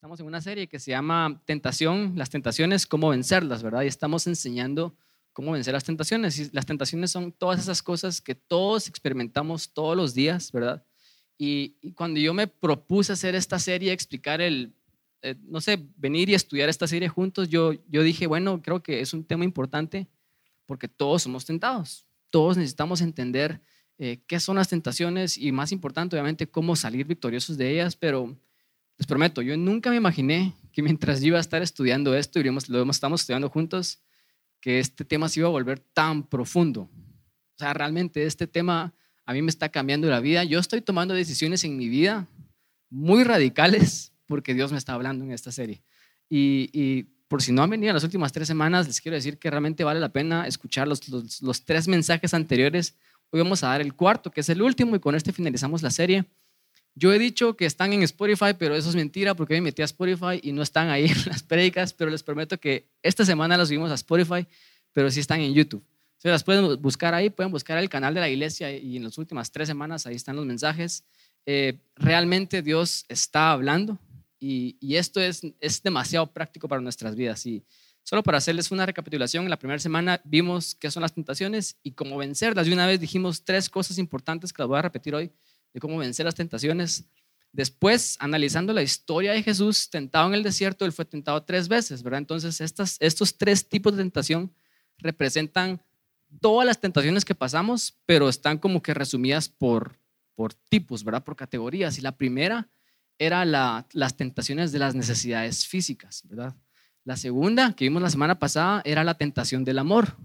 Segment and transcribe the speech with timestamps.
[0.00, 3.82] Estamos en una serie que se llama Tentación, las tentaciones, cómo vencerlas, ¿verdad?
[3.82, 4.96] Y estamos enseñando
[5.34, 6.38] cómo vencer las tentaciones.
[6.38, 10.82] Y las tentaciones son todas esas cosas que todos experimentamos todos los días, ¿verdad?
[11.36, 14.72] Y, cuando yo me propuse hacer esta serie, explicar el,
[15.20, 19.02] eh, no sé, venir y estudiar esta serie juntos, yo, yo dije, bueno, creo que
[19.02, 20.06] es un tema importante
[20.64, 22.06] porque todos somos tentados.
[22.30, 23.60] Todos necesitamos entender
[23.98, 28.34] eh, qué son las tentaciones y más importante, obviamente, cómo salir victoriosos de ellas, pero
[29.00, 32.44] les prometo, yo nunca me imaginé que mientras yo iba a estar estudiando esto, y
[32.44, 34.02] lo estamos estudiando juntos,
[34.60, 36.82] que este tema se iba a volver tan profundo.
[36.82, 38.92] O sea, realmente este tema
[39.24, 40.44] a mí me está cambiando la vida.
[40.44, 42.28] Yo estoy tomando decisiones en mi vida
[42.90, 45.82] muy radicales porque Dios me está hablando en esta serie.
[46.28, 49.48] Y, por si no han venido en las últimas tres semanas, les quiero decir que
[49.48, 52.96] realmente vale la pena escuchar los, los, los tres mensajes anteriores.
[53.30, 55.90] Hoy vamos a dar el cuarto, que es el último, y con este finalizamos la
[55.90, 56.26] serie.
[56.94, 59.84] Yo he dicho que están en Spotify, pero eso es mentira porque me metí a
[59.84, 63.68] Spotify y no están ahí en las prédicas, pero les prometo que esta semana las
[63.68, 64.46] subimos a Spotify,
[64.92, 65.84] pero sí están en YouTube.
[66.18, 69.16] Si las pueden buscar ahí, pueden buscar el canal de la iglesia y en las
[69.16, 71.04] últimas tres semanas ahí están los mensajes.
[71.46, 73.98] Eh, realmente Dios está hablando
[74.38, 77.46] y, y, esto es, es demasiado práctico para nuestras vidas.
[77.46, 77.64] Y
[78.02, 81.92] solo para hacerles una recapitulación, en la primera semana vimos qué son las tentaciones y
[81.92, 82.66] cómo vencerlas.
[82.66, 85.32] Y una vez dijimos tres cosas importantes que las voy a repetir hoy
[85.72, 87.04] de cómo vencer las tentaciones.
[87.52, 92.02] Después, analizando la historia de Jesús, tentado en el desierto, él fue tentado tres veces,
[92.02, 92.18] ¿verdad?
[92.18, 94.52] Entonces, estas, estos tres tipos de tentación
[94.98, 95.82] representan
[96.40, 99.98] todas las tentaciones que pasamos, pero están como que resumidas por,
[100.34, 101.24] por tipos, ¿verdad?
[101.24, 101.98] Por categorías.
[101.98, 102.68] Y la primera
[103.18, 106.54] era las tentaciones de las necesidades físicas, ¿verdad?
[107.04, 110.16] La segunda, que vimos la semana pasada, era la tentación del amor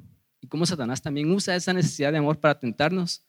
[0.41, 3.23] y cómo Satanás también usa esa necesidad de amor para tentarnos.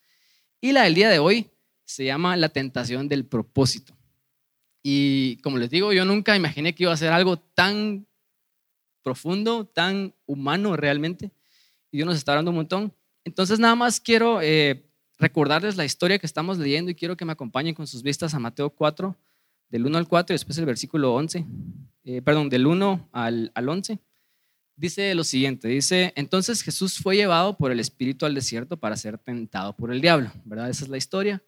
[0.61, 1.51] Y la del día de hoy
[1.87, 3.97] se llama La tentación del propósito.
[4.83, 8.06] Y como les digo, yo nunca imaginé que iba a ser algo tan
[9.03, 11.31] profundo, tan humano realmente.
[11.91, 12.92] Y Dios nos está hablando un montón.
[13.25, 14.85] Entonces nada más quiero eh,
[15.19, 18.39] recordarles la historia que estamos leyendo y quiero que me acompañen con sus vistas a
[18.39, 19.17] Mateo 4,
[19.69, 21.45] del 1 al 4 y después el versículo 11,
[22.05, 23.98] eh, perdón, del 1 al, al 11.
[24.77, 29.19] Dice lo siguiente, dice, entonces Jesús fue llevado por el Espíritu al desierto para ser
[29.19, 30.69] tentado por el diablo, ¿verdad?
[30.69, 31.42] Esa es la historia.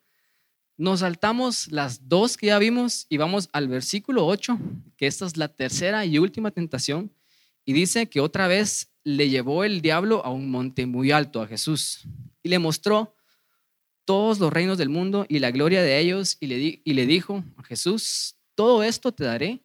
[0.79, 4.57] Nos saltamos las dos que ya vimos y vamos al versículo 8,
[4.97, 7.13] que esta es la tercera y última tentación,
[7.65, 11.49] y dice que otra vez le llevó el diablo a un monte muy alto a
[11.49, 12.07] Jesús
[12.45, 13.17] y le mostró
[14.05, 17.43] todos los reinos del mundo y la gloria de ellos y le, y le dijo
[17.57, 19.61] a Jesús, todo esto te daré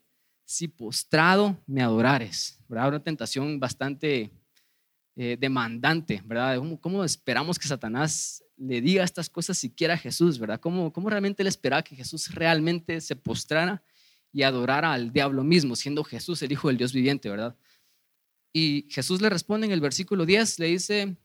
[0.45, 2.59] si postrado me adorares.
[2.67, 2.87] ¿verdad?
[2.87, 4.31] Una tentación bastante
[5.15, 6.59] eh, demandante, ¿verdad?
[6.81, 10.59] ¿Cómo, esperamos que Satanás le diga estas cosas siquiera a Jesús, ¿verdad?
[10.59, 13.83] ¿Cómo, ¿Cómo realmente él esperaba que Jesús realmente se postrara
[14.31, 17.55] y adorara al diablo mismo, siendo Jesús el Hijo del Dios viviente, ¿verdad?
[18.53, 21.17] Y Jesús le responde en el versículo 10, le dice,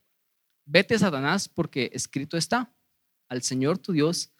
[0.65, 2.75] vete Satanás porque escrito está,
[3.28, 4.32] al Señor tu Dios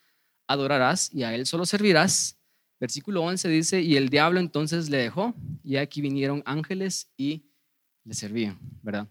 [0.47, 2.37] adorarás y a Él solo servirás.
[2.81, 7.45] Versículo 11 dice, y el diablo entonces le dejó y aquí vinieron ángeles y
[8.05, 9.09] le servían, ¿verdad?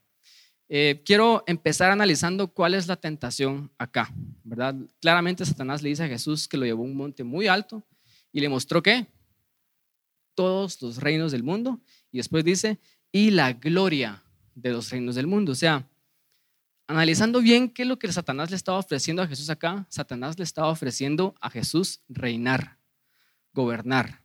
[0.70, 4.14] Eh, quiero empezar analizando cuál es la tentación acá,
[4.44, 4.76] ¿verdad?
[5.00, 7.86] Claramente Satanás le dice a Jesús que lo llevó a un monte muy alto
[8.34, 9.08] y le mostró que
[10.36, 11.80] todos los reinos del mundo
[12.12, 12.80] y después dice,
[13.12, 14.24] y la gloria
[14.56, 15.54] de los reinos del mundo.
[15.54, 15.88] O sea,
[16.86, 20.44] analizando bien qué es lo que Satanás le estaba ofreciendo a Jesús acá, Satanás le
[20.44, 22.78] estaba ofreciendo a Jesús reinar,
[23.54, 24.22] gobernar,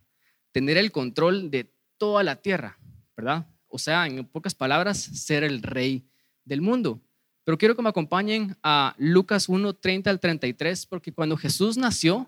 [0.51, 2.77] tener el control de toda la tierra,
[3.15, 3.47] ¿verdad?
[3.67, 6.05] O sea, en pocas palabras, ser el rey
[6.45, 7.01] del mundo.
[7.43, 12.27] Pero quiero que me acompañen a Lucas 1, 30 al 33, porque cuando Jesús nació,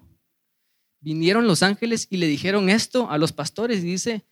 [1.00, 4.26] vinieron los ángeles y le dijeron esto a los pastores y dice,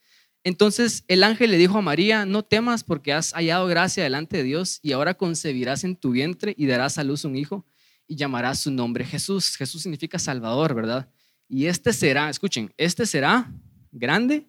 [0.44, 4.44] entonces el ángel le dijo a María, no temas porque has hallado gracia delante de
[4.44, 7.66] Dios y ahora concebirás en tu vientre y darás a luz un hijo
[8.08, 9.56] y llamarás su nombre Jesús.
[9.56, 11.10] Jesús significa Salvador, ¿verdad?
[11.48, 13.54] Y este será, escuchen, este será
[13.92, 14.48] grande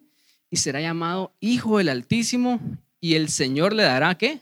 [0.49, 2.59] y será llamado Hijo del Altísimo
[2.99, 4.41] y el Señor le dará qué?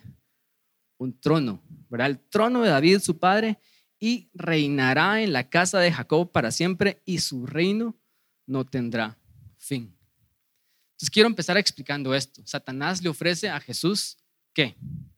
[1.03, 2.07] Un trono, ¿verdad?
[2.07, 3.59] El trono de David, su padre,
[3.99, 7.95] y reinará en la casa de Jacob para siempre y su reino
[8.45, 9.17] no tendrá
[9.57, 9.95] fin.
[10.91, 12.41] Entonces quiero empezar explicando esto.
[12.45, 14.17] Satanás le ofrece a Jesús
[14.53, 14.75] qué?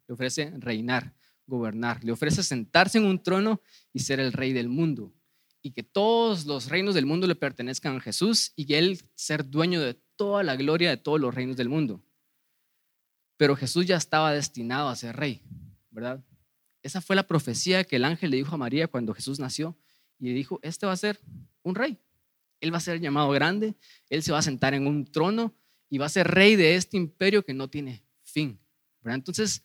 [0.07, 1.15] Le ofrece reinar,
[1.47, 3.61] gobernar, le ofrece sentarse en un trono
[3.91, 5.11] y ser el rey del mundo
[5.65, 9.49] y que todos los reinos del mundo le pertenezcan a Jesús y que él ser
[9.49, 12.03] dueño de toda la gloria de todos los reinos del mundo.
[13.35, 15.41] Pero Jesús ya estaba destinado a ser rey.
[15.95, 16.23] ¿Verdad?
[16.83, 19.75] Esa fue la profecía que el ángel le dijo a María cuando Jesús nació
[20.19, 21.19] y le dijo, este va a ser
[21.63, 21.97] un rey,
[22.59, 23.75] Él va a ser llamado grande,
[24.09, 25.55] Él se va a sentar en un trono
[25.89, 28.59] y va a ser rey de este imperio que no tiene fin.
[29.03, 29.63] Entonces,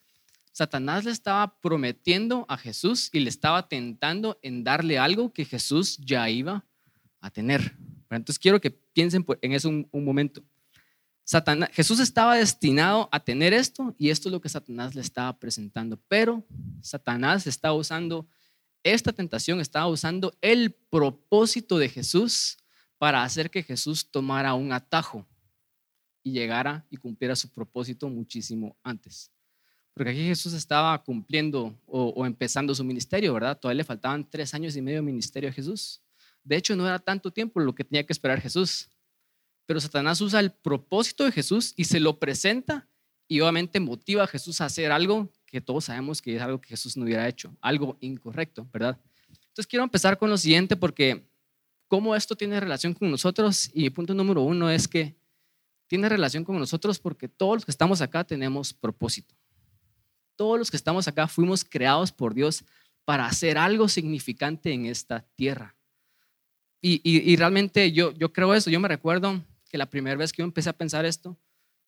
[0.53, 5.99] Satanás le estaba prometiendo a Jesús y le estaba tentando en darle algo que Jesús
[5.99, 6.65] ya iba
[7.21, 7.77] a tener.
[8.11, 10.43] Entonces, quiero que piensen en eso un, momento.
[11.25, 15.39] Satanás, Jesús estaba destinado a tener esto y esto es lo que Satanás le estaba
[15.39, 15.99] presentando.
[16.09, 16.45] Pero
[16.81, 18.27] Satanás estaba usando
[18.83, 22.57] esta tentación, estaba usando el propósito de Jesús
[22.99, 25.27] para hacer que Jesús tomara un atajo
[26.23, 29.31] y llegara y cumpliera su propósito muchísimo antes.
[29.95, 33.59] Porque aquí Jesús estaba cumpliendo o, empezando su ministerio, ¿verdad?
[33.59, 36.01] Todavía le faltaban tres años y medio de ministerio a Jesús.
[36.45, 38.89] De hecho, no era tanto tiempo lo que tenía que esperar Jesús.
[39.71, 42.89] Pero Satanás usa el propósito de Jesús y se lo presenta
[43.29, 46.71] y obviamente motiva a Jesús a hacer algo que todos sabemos que es algo que
[46.71, 48.99] Jesús no hubiera hecho, algo incorrecto, ¿verdad?
[49.29, 51.25] Entonces quiero empezar con lo siguiente porque
[51.87, 55.15] cómo esto tiene relación con nosotros y punto número uno es que
[55.87, 59.37] tiene relación con nosotros porque todos los que estamos acá tenemos propósito.
[60.35, 62.65] Todos los que estamos acá fuimos creados por Dios
[63.05, 65.77] para hacer algo significante en esta tierra.
[66.83, 68.69] Y, realmente yo, yo creo eso.
[68.69, 71.39] Yo me recuerdo que la primera vez que yo empecé a pensar esto,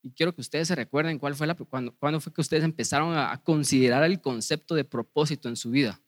[0.02, 3.40] y quiero que ustedes se recuerden cuál fue la, cuándo fue que ustedes empezaron a,
[3.44, 6.00] considerar el concepto de propósito en su vida.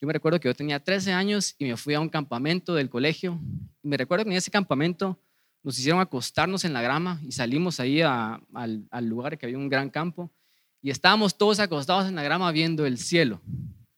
[0.00, 2.88] Yo me recuerdo que yo tenía 13 años y me fui a un campamento del
[2.88, 3.38] colegio.
[3.82, 5.18] Y me recuerdo que en ese campamento
[5.62, 8.46] nos hicieron acostarnos en la grama y salimos ahí al,
[9.02, 10.30] lugar que había un gran campo
[10.80, 13.42] y estábamos todos acostados en la grama viendo el cielo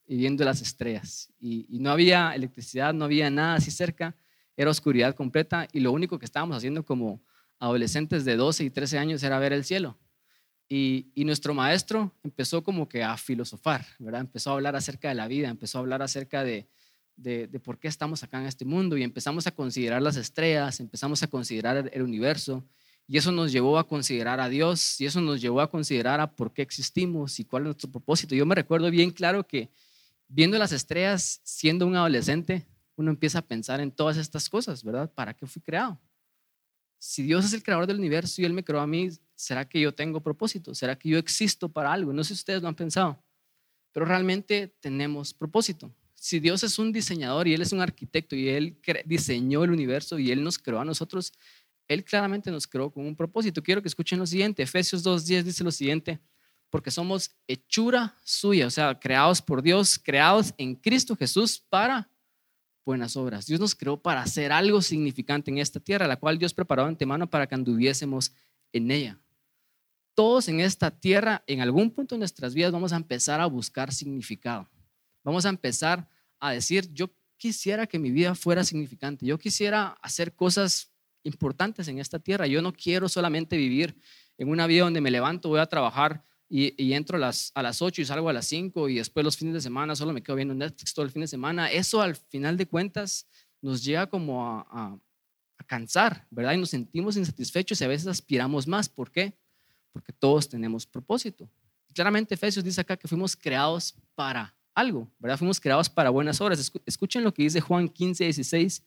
[0.06, 1.30] y viendo las estrellas.
[1.38, 4.16] Y, no había electricidad, no había nada así cerca,
[4.60, 7.22] era oscuridad completa y lo único que estábamos haciendo como
[7.58, 9.98] adolescentes de 12 y 13 años era ver el cielo.
[10.68, 14.20] Y, y, nuestro maestro empezó como que a filosofar, ¿verdad?
[14.20, 16.68] Empezó a hablar acerca de la vida, empezó a hablar acerca de,
[17.16, 21.22] de, por qué estamos acá en este mundo y empezamos a considerar las estrellas, empezamos
[21.22, 22.64] a considerar el universo
[23.08, 26.30] y eso nos llevó a considerar a Dios y eso nos llevó a considerar a
[26.30, 28.34] por qué existimos y cuál es nuestro propósito.
[28.34, 29.70] Yo me recuerdo bien claro que
[30.28, 32.66] viendo las estrellas, siendo un adolescente,
[33.00, 35.12] uno empieza a pensar en todas estas cosas, ¿verdad?
[35.12, 36.00] ¿Para qué fui creado?
[36.98, 39.80] Si Dios es el creador del universo y Él me creó a mí, ¿será que
[39.80, 40.74] yo tengo propósito?
[40.74, 42.12] ¿Será que yo existo para algo?
[42.12, 43.22] No sé si ustedes lo han pensado,
[43.92, 48.50] pero realmente tenemos propósito si Dios es un diseñador y Él es un arquitecto y
[48.50, 51.32] Él diseñó el universo y Él nos creó a nosotros,
[51.88, 53.62] Él claramente nos creó con un propósito.
[53.62, 54.62] Quiero que escuchen lo siguiente.
[54.62, 56.20] Efesios 2.10 dice lo siguiente,
[56.68, 62.10] porque somos hechura suya, o sea, creados por Dios, creados en Cristo Jesús para
[62.84, 63.46] buenas obras.
[63.46, 66.88] Dios nos creó para hacer algo significante en esta tierra, la cual Dios preparó de
[66.88, 68.32] antemano para que anduviésemos
[68.72, 69.18] en ella.
[70.14, 73.92] Todos en esta tierra, en algún punto de nuestras vidas, vamos a empezar a buscar
[73.92, 74.68] significado
[75.22, 80.34] Vamos a empezar a decir, yo quisiera que mi vida fuera significante, yo quisiera hacer
[80.34, 80.90] cosas
[81.22, 83.96] importantes en esta tierra, yo no quiero solamente vivir
[84.38, 87.80] en una vida donde me levanto, voy a trabajar y, entro a las, a las
[87.80, 90.34] 8 y salgo a las 5 y después los fines de semana solo me quedo
[90.34, 91.70] viendo Netflix todo el fin de semana.
[91.70, 93.28] Eso al final de cuentas
[93.62, 94.98] nos llega como a,
[95.66, 96.54] cansar, ¿verdad?
[96.54, 98.88] Y nos sentimos insatisfechos y a veces aspiramos más.
[98.88, 99.38] ¿Por qué?
[99.92, 101.48] Porque todos tenemos propósito.
[101.94, 105.38] Claramente Efesios dice acá que fuimos creados para algo, ¿verdad?
[105.38, 106.72] Fuimos creados para buenas obras.
[106.84, 108.82] Escuchen lo que dice Juan 15, 16.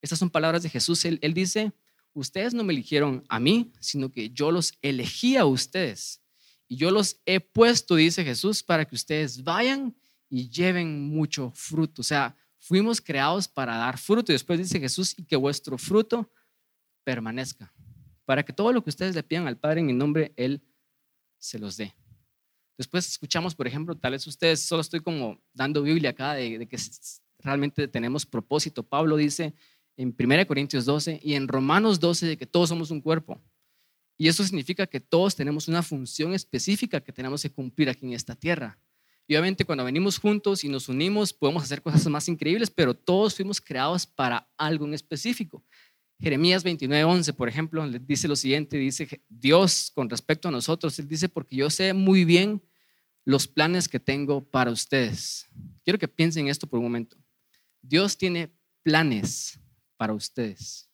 [0.00, 1.04] Estas son palabras de Jesús.
[1.04, 1.72] Él, él dice,
[2.12, 6.19] ustedes no me eligieron a mí, sino que yo los elegí a ustedes.
[6.70, 9.92] Y yo los he puesto, dice Jesús, para que ustedes vayan
[10.28, 12.00] y lleven mucho fruto.
[12.00, 14.30] O sea, fuimos creados para dar fruto.
[14.30, 16.30] Y después dice Jesús, y que vuestro fruto
[17.02, 17.74] permanezca.
[18.24, 20.62] Para que todo lo que ustedes le pidan al Padre en mi nombre, Él
[21.38, 21.92] se los dé.
[22.78, 26.76] Después escuchamos, por ejemplo, tal vez ustedes, solo estoy como dando Biblia acá de, que
[27.40, 28.84] realmente tenemos propósito.
[28.84, 29.54] Pablo dice
[29.96, 33.42] en 1 Corintios 12 y en Romanos 12 de que todos somos un cuerpo.
[34.20, 38.12] Y eso significa que todos tenemos una función específica que tenemos que cumplir aquí en
[38.12, 38.78] esta tierra.
[39.26, 43.34] Y obviamente cuando venimos juntos y nos unimos podemos hacer cosas más increíbles, pero todos
[43.34, 45.64] fuimos creados para algo en específico.
[46.18, 51.30] Jeremías 29:11, por ejemplo, dice lo siguiente, dice Dios con respecto a nosotros, Él dice,
[51.30, 52.60] porque yo sé muy bien
[53.24, 55.46] los planes que tengo para ustedes.
[55.82, 57.16] Quiero que piensen esto por un momento.
[57.80, 59.58] Dios tiene planes
[59.96, 60.89] para ustedes.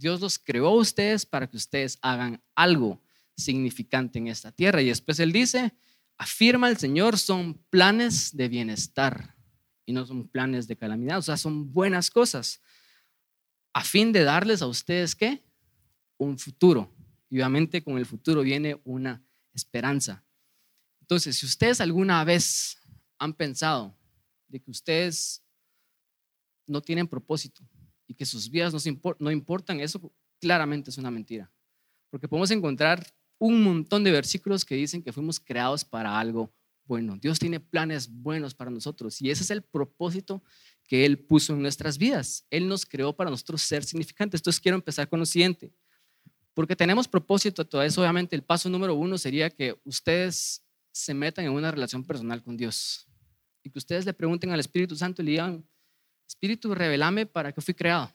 [0.00, 3.02] Dios los creó a ustedes para que ustedes hagan algo
[3.36, 4.80] significante en esta tierra.
[4.80, 5.74] Y después Él dice,
[6.16, 9.36] afirma el Señor, son planes de bienestar
[9.84, 11.18] y no son planes de calamidad.
[11.18, 12.62] O sea, son buenas cosas
[13.74, 15.44] a fin de darles a ustedes qué?
[16.16, 16.90] Un futuro.
[17.28, 20.24] Y obviamente con el futuro viene una esperanza.
[21.02, 22.78] Entonces, si ustedes alguna vez
[23.18, 23.94] han pensado
[24.48, 25.42] de que ustedes
[26.66, 27.62] no tienen propósito
[28.10, 28.74] y que sus vidas
[29.20, 31.48] no importan, eso claramente es una mentira.
[32.10, 33.06] Porque podemos encontrar
[33.38, 36.52] un montón de versículos que dicen que fuimos creados para algo
[36.86, 37.16] bueno.
[37.16, 40.42] Dios tiene planes buenos para nosotros y ese es el propósito
[40.88, 42.44] que Él puso en nuestras vidas.
[42.50, 44.40] Él nos creó para nosotros ser significantes.
[44.40, 45.72] Entonces quiero empezar con lo siguiente.
[46.52, 51.44] Porque tenemos propósito, todo eso obviamente el paso número uno sería que ustedes se metan
[51.44, 53.06] en una relación personal con Dios
[53.62, 55.64] y que ustedes le pregunten al Espíritu Santo y le digan,
[56.30, 58.08] Espíritu, revelame para qué fui creado.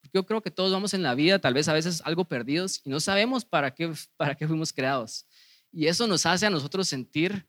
[0.00, 2.80] Porque yo creo que todos vamos en la vida, tal vez a veces algo perdidos
[2.84, 5.26] y no sabemos para qué, para qué fuimos creados.
[5.72, 7.44] Y eso nos hace a nosotros sentir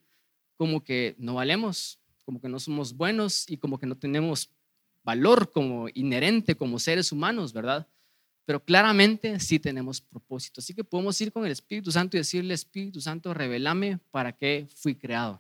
[0.56, 4.50] como que no valemos, como que no somos buenos y como que no tenemos
[5.04, 7.88] valor como inherente como seres humanos, ¿verdad?
[8.44, 10.62] Pero claramente sí tenemos propósito.
[10.62, 14.68] Así que podemos ir con el Espíritu Santo y decirle, Espíritu Santo, revelame para qué
[14.74, 15.40] fui creado.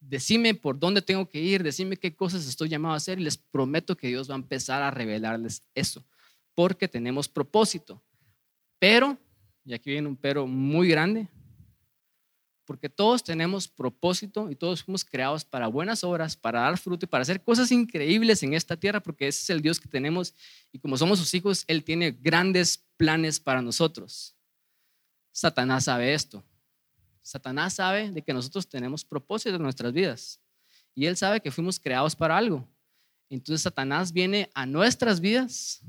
[0.00, 3.36] Decime por dónde tengo que ir, decime qué cosas estoy llamado a hacer y les
[3.36, 6.04] prometo que Dios va a empezar a revelarles eso,
[6.54, 8.02] porque tenemos propósito.
[8.78, 9.18] Pero,
[9.64, 11.28] y aquí viene un pero muy grande,
[12.64, 17.08] porque todos tenemos propósito y todos fuimos creados para buenas obras, para dar fruto y
[17.08, 20.34] para hacer cosas increíbles en esta tierra, porque ese es el Dios que tenemos
[20.72, 24.36] y como somos sus hijos, Él tiene grandes planes para nosotros.
[25.32, 26.44] Satanás sabe esto.
[27.22, 30.40] Satanás sabe de que nosotros tenemos propósito en nuestras vidas
[30.94, 32.68] y Él sabe que fuimos creados para algo.
[33.28, 35.82] Entonces Satanás viene a nuestras vidas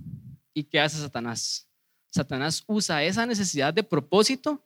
[0.54, 1.68] y ¿qué hace Satanás?
[2.10, 4.64] Satanás usa esa necesidad de propósito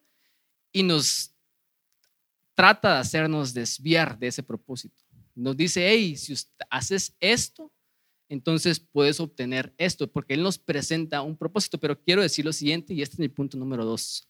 [0.72, 1.32] y nos
[2.56, 5.04] trata de hacernos desviar de ese propósito.
[5.36, 6.34] Nos dice, hey, si
[6.70, 7.72] haces esto,
[8.30, 11.78] entonces puedes obtener esto, porque Él nos presenta un propósito.
[11.78, 14.28] Pero quiero decir lo siguiente, y este es mi punto número dos.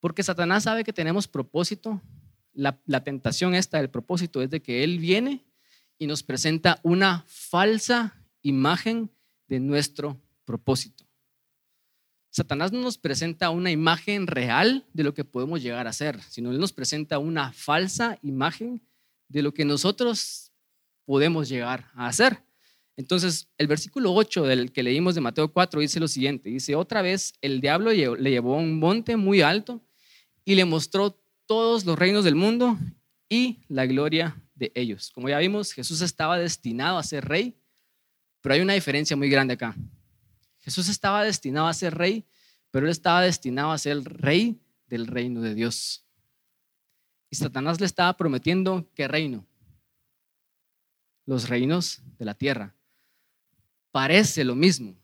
[0.00, 2.00] Porque Satanás sabe que tenemos propósito.
[2.52, 5.44] La, la tentación esta del propósito es de que Él viene
[5.98, 9.10] y nos presenta una falsa imagen
[9.48, 11.04] de nuestro propósito.
[12.30, 16.50] Satanás no nos presenta una imagen real de lo que podemos llegar a ser, sino
[16.50, 18.82] él nos presenta una falsa imagen
[19.28, 20.52] de lo que nosotros
[21.04, 22.42] podemos llegar a hacer.
[22.96, 27.00] Entonces, el versículo 8 del que leímos de Mateo 4 dice lo siguiente, dice, otra
[27.00, 29.82] vez el diablo le llevó a un monte muy alto
[30.48, 31.10] y le mostró
[31.44, 32.78] todos los reinos del mundo
[33.28, 35.10] y la gloria de ellos.
[35.10, 37.54] Como ya vimos, Jesús estaba destinado a ser rey,
[38.40, 39.76] pero hay una diferencia muy grande acá.
[40.60, 42.24] Jesús estaba destinado a ser rey,
[42.70, 46.06] pero él estaba destinado a ser rey del reino de Dios.
[47.28, 49.46] Y Satanás le estaba prometiendo qué reino?
[51.26, 52.74] Los reinos de la tierra.
[53.90, 54.96] Parece lo mismo,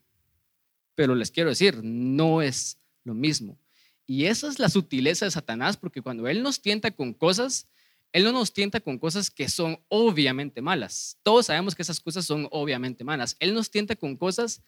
[0.94, 3.58] pero les quiero decir, no es lo mismo.
[4.06, 7.68] Y esa es la sutileza de Satanás, porque cuando Él nos tienta con cosas,
[8.12, 11.18] Él no nos tienta con cosas que son obviamente malas.
[11.22, 13.36] Todos sabemos que esas cosas son obviamente malas.
[13.40, 14.62] Él nos tienta con cosas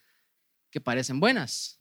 [0.71, 1.81] que parecen buenas.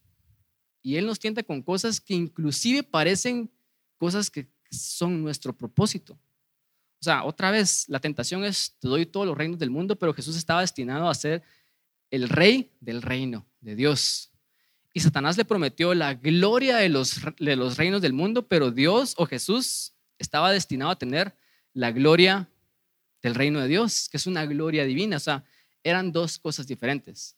[0.82, 3.50] Y Él nos tienta con cosas que inclusive parecen
[3.98, 6.20] cosas que son nuestro propósito.
[7.00, 10.14] O sea, otra vez, la tentación es, te doy todos los reinos del mundo, pero
[10.14, 11.44] Jesús estaba destinado a ser
[12.10, 14.32] el rey del reino de Dios.
[14.96, 17.22] Y Satanás le prometió la gloria de los,
[17.76, 21.36] reinos del mundo, pero Dios o Jesús estaba destinado a tener
[21.74, 22.50] la gloria
[23.22, 25.18] del reino de Dios, que es una gloria divina.
[25.18, 25.44] O sea,
[25.84, 27.36] eran dos cosas diferentes.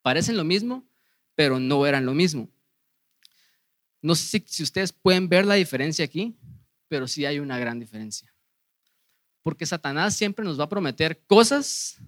[0.00, 0.88] Parecen lo mismo,
[1.34, 2.48] pero no eran lo mismo.
[4.00, 6.38] No sé si, ustedes pueden ver la diferencia aquí,
[6.88, 8.32] pero sí hay una gran diferencia.
[9.42, 11.98] Porque Satanás siempre nos va a prometer cosas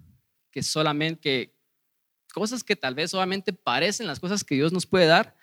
[0.51, 1.55] que solamente,
[2.33, 5.37] cosas que tal vez solamente parecen las cosas que Dios nos puede dar,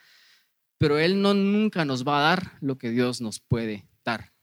[0.78, 4.34] pero Él no nunca nos va a dar lo que Dios nos puede dar.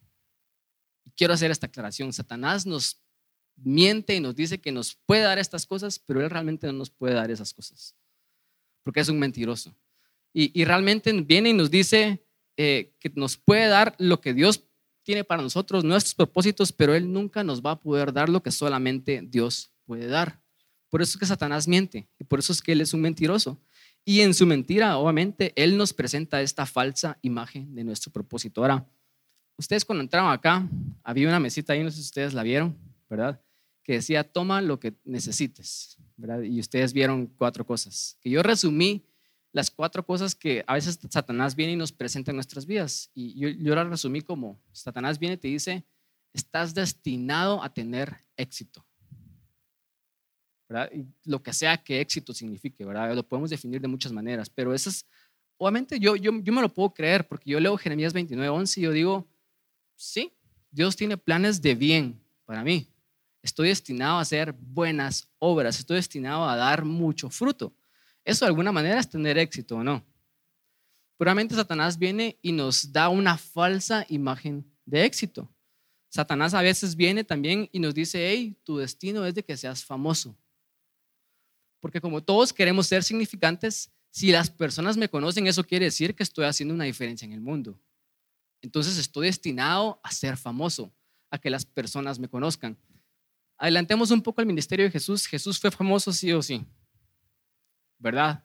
[1.16, 2.12] quiero hacer esta aclaración.
[2.12, 3.00] Satanás nos
[3.56, 6.90] miente y nos dice que nos puede dar estas cosas, pero Él realmente no nos
[6.90, 7.94] puede dar esas cosas,
[8.82, 9.74] porque es un mentiroso.
[10.36, 14.64] Y, realmente viene y nos dice eh, que nos puede dar lo que Dios
[15.04, 18.50] tiene para nosotros, nuestros propósitos, pero Él nunca nos va a poder dar lo que
[18.50, 20.43] solamente Dios puede dar.
[20.94, 23.60] Por eso es que Satanás miente y por eso es que Él es un mentiroso.
[24.04, 28.60] Y en su mentira, obviamente, Él nos presenta esta falsa imagen de nuestro propósito.
[28.60, 28.86] Ahora,
[29.56, 30.68] ustedes cuando entraron acá,
[31.02, 32.78] había una mesita ahí, no sé si ustedes la vieron,
[33.10, 33.42] ¿verdad?
[33.82, 36.42] Que decía, toma lo que necesites, ¿verdad?
[36.42, 39.04] Y ustedes vieron cuatro cosas, que yo resumí
[39.50, 43.10] las cuatro cosas que a veces Satanás viene y nos presenta en nuestras vidas.
[43.14, 45.84] Y yo, yo las resumí como, Satanás viene y te dice,
[46.32, 48.86] estás destinado a tener éxito.
[50.74, 50.90] ¿Verdad?
[51.24, 53.14] Lo que sea que éxito signifique, ¿verdad?
[53.14, 55.06] Lo podemos definir de muchas maneras, pero eso es,
[55.56, 58.82] obviamente yo, yo, yo me lo puedo creer porque yo leo Jeremías 29, 11 y
[58.82, 59.28] yo digo,
[59.94, 60.32] sí,
[60.70, 62.88] Dios tiene planes de bien para mí.
[63.42, 67.72] Estoy destinado a hacer buenas obras, estoy destinado a dar mucho fruto.
[68.24, 70.04] Eso de alguna manera es tener éxito o no.
[71.16, 75.48] Puramente Satanás viene y nos da una falsa imagen de éxito.
[76.08, 79.84] Satanás a veces viene también y nos dice, hey, tu destino es de que seas
[79.84, 80.36] famoso.
[81.84, 86.22] Porque como todos queremos ser significantes, si las personas me conocen, eso quiere decir que
[86.22, 87.78] estoy haciendo una diferencia en el mundo.
[88.62, 90.90] Entonces estoy destinado a ser famoso,
[91.30, 92.78] a que las personas me conozcan.
[93.58, 95.26] Adelantemos un poco el ministerio de Jesús.
[95.26, 96.64] Jesús fue famoso sí o sí.
[97.98, 98.42] ¿Verdad?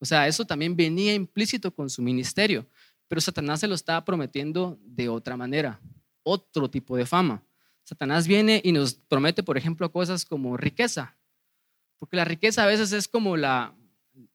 [0.00, 2.66] O sea, eso también venía implícito con su ministerio,
[3.06, 5.80] pero Satanás se lo estaba prometiendo de otra manera,
[6.24, 7.40] otro tipo de fama.
[7.84, 11.16] Satanás viene y nos promete, por ejemplo, cosas como riqueza,
[12.00, 13.76] porque la riqueza a veces es como la,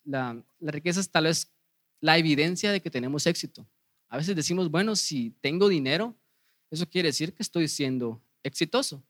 [0.05, 1.51] la, riqueza es tal vez
[1.99, 3.67] la evidencia de que tenemos éxito.
[4.07, 6.15] A veces decimos, bueno, si tengo dinero,
[6.69, 9.03] eso quiere decir que estoy siendo exitoso.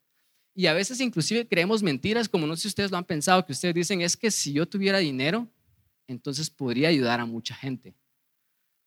[0.55, 3.51] Y a veces inclusive creemos mentiras, como no sé si ustedes lo han pensado, que
[3.51, 5.49] ustedes dicen, es que si yo tuviera dinero,
[6.07, 7.93] entonces podría ayudar a mucha gente.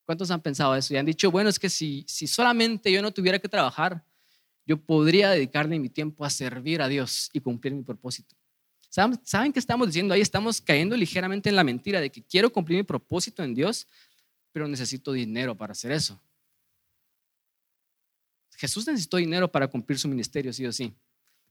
[0.06, 0.94] ¿Cuántos han pensado eso?
[0.94, 4.02] Y han dicho, bueno, es que si, si solamente yo no tuviera que trabajar,
[4.64, 8.37] yo podría dedicarle mi tiempo a servir a Dios y cumplir mi propósito.
[8.88, 10.20] ¿Saben, ¿Saben qué estamos diciendo ahí?
[10.20, 13.86] Estamos cayendo ligeramente en la mentira de que quiero cumplir mi propósito en Dios,
[14.52, 16.20] pero necesito dinero para hacer eso.
[18.56, 20.92] Jesús necesitó dinero para cumplir su ministerio, sí o sí,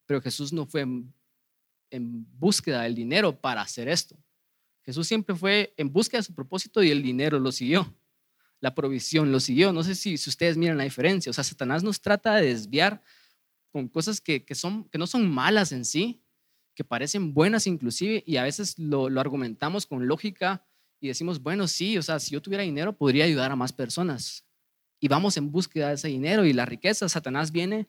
[0.06, 4.18] pero Jesús no fue en búsqueda del dinero para hacer esto.
[4.88, 7.94] Jesús siempre fue en busca de su propósito y el dinero lo siguió.
[8.62, 9.74] La provisión lo siguió.
[9.74, 11.30] No sé si, ustedes miran la diferencia.
[11.30, 13.04] O sea, Satanás nos trata de desviar
[13.70, 16.22] con cosas que, son, que no son malas en sí,
[16.78, 20.64] que parecen buenas inclusive, y a veces lo, argumentamos con lógica
[21.00, 24.46] y decimos, bueno, sí, o sea, si yo tuviera dinero podría ayudar a más personas.
[25.00, 27.10] Y vamos en búsqueda de ese dinero y la riqueza.
[27.10, 27.88] Satanás viene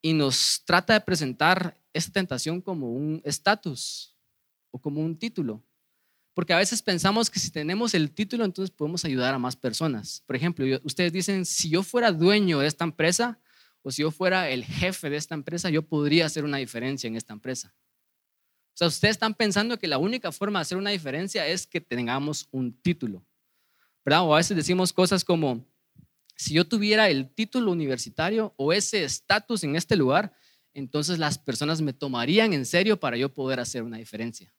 [0.00, 4.16] y nos trata de presentar esta tentación como un estatus
[4.70, 5.64] o como un título.
[6.34, 10.22] Porque a veces pensamos que si tenemos el título, entonces podemos ayudar a más personas.
[10.24, 13.40] Por ejemplo, ustedes dicen, si yo fuera dueño de esta empresa
[13.82, 17.16] o si yo fuera el jefe de esta empresa, yo podría hacer una diferencia en
[17.16, 17.74] esta empresa.
[18.74, 21.80] O sea, ustedes están pensando que la única forma de hacer una diferencia es que
[21.80, 23.24] tengamos un título.
[24.04, 24.22] ¿Verdad?
[24.24, 25.64] O a veces decimos cosas como,
[26.36, 30.34] si yo tuviera el título universitario o ese estatus en este lugar,
[30.74, 34.52] entonces las personas me tomarían en serio para yo poder hacer una diferencia.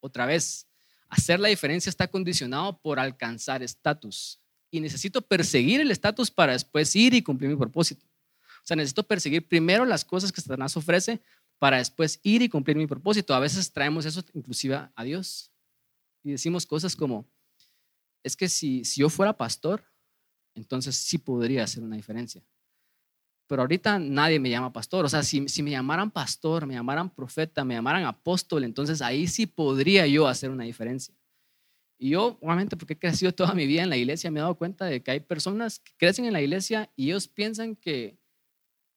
[0.00, 0.66] Otra vez,
[1.14, 4.40] Hacer la diferencia está condicionado por alcanzar estatus.
[4.68, 8.04] Y necesito perseguir el estatus para después ir y cumplir mi propósito.
[8.64, 11.20] O sea, necesito perseguir primero las cosas que Satanás ofrece
[11.58, 13.34] para después ir y cumplir mi propósito.
[13.34, 15.50] A veces traemos eso inclusive a Dios.
[16.22, 17.26] Y decimos cosas como,
[18.22, 19.84] es que si, si yo fuera pastor,
[20.54, 22.44] entonces sí podría hacer una diferencia
[23.46, 25.04] pero ahorita nadie me llama pastor.
[25.04, 29.46] O sea, si, me llamaran pastor, me llamaran profeta, me llamaran apóstol, entonces ahí sí
[29.46, 31.14] podría yo hacer una diferencia.
[31.98, 34.56] Y yo, obviamente, porque he crecido toda mi vida en la iglesia, me he dado
[34.56, 38.18] cuenta de que hay personas que crecen en la iglesia y ellos piensan que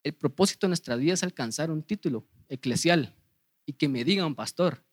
[0.03, 3.15] el propósito de nuestra vida es alcanzar un título eclesial
[3.65, 4.83] y que me digan pastor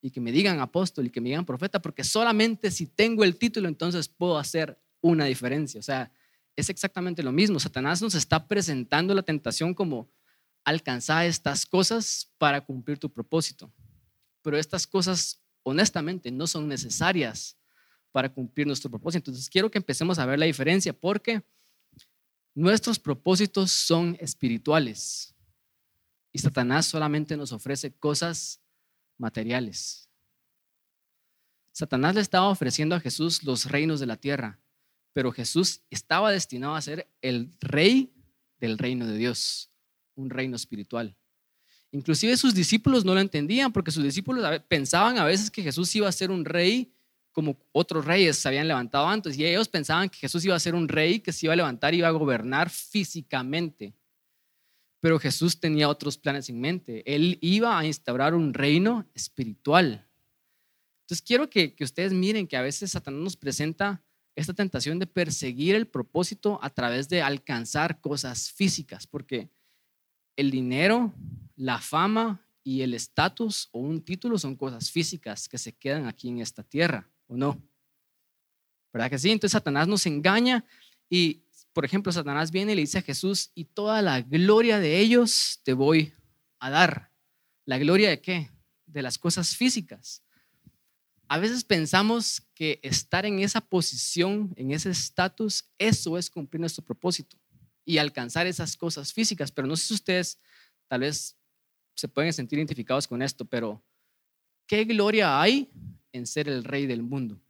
[0.00, 3.36] y que me digan apóstol y que me digan profeta, porque solamente si tengo el
[3.36, 5.80] título entonces puedo hacer una diferencia.
[5.80, 6.12] O sea,
[6.54, 7.60] es exactamente lo mismo.
[7.60, 10.10] Satanás nos está presentando la tentación como
[10.64, 13.72] alcanzar estas cosas para cumplir tu propósito.
[14.42, 17.56] Pero estas cosas, honestamente, no son necesarias
[18.10, 19.30] para cumplir nuestro propósito.
[19.30, 21.42] Entonces, quiero que empecemos a ver la diferencia porque
[22.54, 25.35] nuestros propósitos son espirituales
[26.36, 28.60] y Satanás solamente nos ofrece cosas
[29.16, 30.10] materiales.
[31.72, 34.60] Satanás le estaba ofreciendo a Jesús los reinos de la tierra
[35.16, 38.12] pero Jesús estaba destinado a ser el rey
[38.60, 39.70] del reino de Dios,
[40.14, 41.16] un reino espiritual.
[41.90, 46.06] Inclusive sus discípulos no lo entendían porque sus discípulos pensaban a veces que Jesús iba
[46.06, 46.92] a ser un rey
[47.32, 50.74] como otros reyes se habían levantado antes y ellos pensaban que Jesús iba a ser
[50.74, 53.94] un rey que se iba a levantar y iba a gobernar físicamente.
[55.00, 57.02] Pero Jesús tenía otros planes en mente.
[57.12, 60.08] Él iba a instaurar un reino espiritual.
[61.02, 64.02] Entonces quiero que, que ustedes miren que a veces Satanás nos presenta
[64.34, 69.48] esta tentación de perseguir el propósito a través de alcanzar cosas físicas, porque
[70.36, 71.14] el dinero,
[71.56, 76.28] la fama y el estatus o un título son cosas físicas que se quedan aquí
[76.28, 77.62] en esta tierra, ¿o no?
[78.92, 79.30] ¿Verdad que sí?
[79.30, 80.64] Entonces Satanás nos engaña
[81.08, 81.45] y,
[81.76, 85.60] por ejemplo, Satanás viene y le dice a Jesús, y toda la gloria de ellos
[85.62, 86.14] te voy
[86.58, 87.12] a dar.
[87.66, 88.50] ¿La gloria de qué?
[88.86, 90.22] De las cosas físicas
[91.28, 96.84] a veces pensamos que estar en esa posición, en ese estatus, eso es cumplir nuestro
[96.84, 97.36] propósito
[97.84, 100.38] y alcanzar esas cosas físicas, pero no sé si ustedes
[100.88, 101.36] tal vez
[101.94, 103.82] se pueden sentir identificados con esto, pero
[104.66, 105.70] ¿qué gloria hay
[106.12, 107.40] en ser el rey del mundo?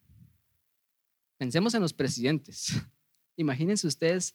[1.36, 2.72] Pensemos en los presidentes.
[3.36, 4.34] Imagínense ustedes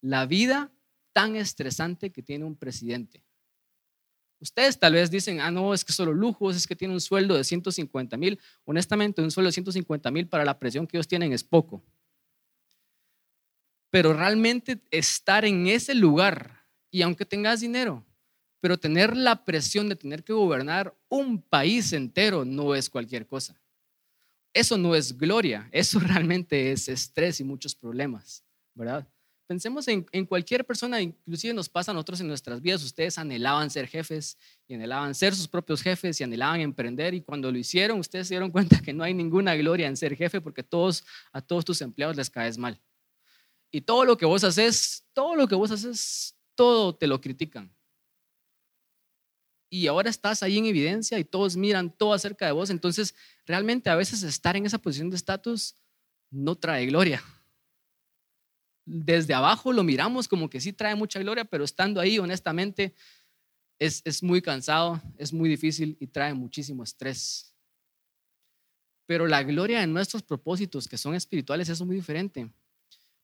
[0.00, 0.72] la vida
[1.12, 3.22] tan estresante que tiene un presidente.
[4.40, 7.34] Ustedes tal vez dicen, ah, no, es que solo lujos, es que tiene un sueldo
[7.34, 8.38] de 150 mil.
[8.64, 11.82] Honestamente, un sueldo de 150 mil para la presión que ellos tienen es poco.
[13.90, 18.04] Pero realmente estar en ese lugar, y aunque tengas dinero,
[18.60, 23.60] pero tener la presión de tener que gobernar un país entero no es cualquier cosa.
[24.58, 28.42] Eso no es gloria, eso realmente es estrés y muchos problemas,
[28.74, 29.06] ¿verdad?
[29.46, 32.82] Pensemos en, cualquier persona, inclusive nos pasa a nosotros en nuestras vidas.
[32.84, 37.52] Ustedes anhelaban ser jefes y anhelaban ser sus propios jefes y anhelaban emprender y cuando
[37.52, 40.64] lo hicieron, ustedes se dieron cuenta que no hay ninguna gloria en ser jefe porque
[40.64, 42.80] todos, a todos tus empleados les caes mal.
[43.70, 47.72] Y todo lo que vos haces, todo lo que vos haces, todo te lo critican.
[49.70, 52.70] Y ahora estás ahí en evidencia y todos miran todo acerca de vos.
[52.70, 53.14] Entonces,
[53.46, 55.74] realmente a veces estar en esa posición de estatus
[56.30, 57.22] no trae gloria
[58.88, 62.94] desde abajo lo miramos como que sí trae mucha gloria, pero estando ahí, honestamente,
[63.78, 67.54] es, es muy cansado, es muy difícil y trae muchísimo estrés.
[69.04, 72.50] Pero la gloria en nuestros propósitos, que son espirituales, es muy diferente.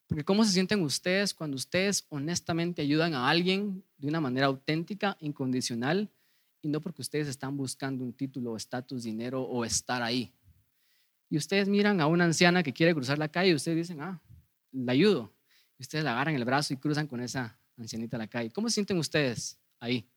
[0.07, 5.17] Porque ¿cómo se sienten ustedes cuando ustedes honestamente ayudan a alguien de una manera auténtica,
[5.21, 6.11] incondicional,
[6.65, 10.33] y no porque ustedes están buscando un título, estatus, dinero o estar ahí?
[11.29, 14.23] Y ustedes miran a una anciana que quiere cruzar la calle y ustedes dicen, ah,
[14.73, 15.35] la ayudo
[15.79, 18.51] ustedes la agarran el brazo y cruzan con esa ancianita a la calle.
[18.51, 20.09] ¿Cómo se sienten ustedes ahí?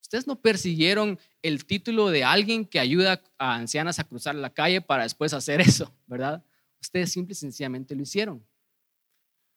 [0.00, 4.80] Ustedes no persiguieron el título de alguien que ayuda a ancianas a cruzar la calle
[4.80, 6.42] para después hacer eso, ¿verdad?
[6.80, 8.44] Ustedes simple y sencillamente lo hicieron.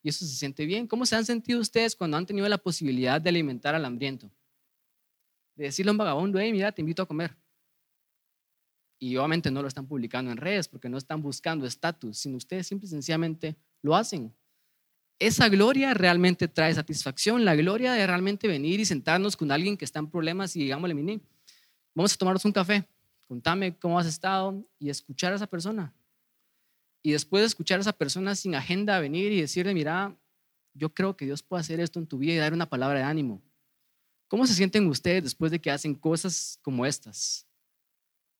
[0.03, 0.87] Y eso se siente bien.
[0.87, 4.31] ¿Cómo se han sentido ustedes cuando han tenido la posibilidad de alimentar al hambriento?
[5.55, 7.35] De decirle a un vagabundo, hey, mira, te invito a comer.
[8.99, 12.67] Y obviamente no lo están publicando en redes porque no están buscando estatus, sino ustedes
[12.67, 14.33] simple y sencillamente lo hacen
[15.21, 19.85] esa gloria realmente trae satisfacción, la gloria de realmente venir y sentarnos con alguien que
[19.85, 21.21] está en problemas y digámosle, mini,
[21.93, 22.87] vamos a tomarnos un café,
[23.27, 25.93] contame cómo has estado y escuchar a esa persona.
[27.03, 30.17] Y después de escuchar a esa persona sin agenda, venir y decirle, mira,
[30.73, 33.05] yo creo que Dios puede hacer esto en tu vida y dar una palabra de
[33.05, 33.43] ánimo.
[34.31, 37.45] ¿Cómo se sienten ustedes después de que hacen cosas como estas?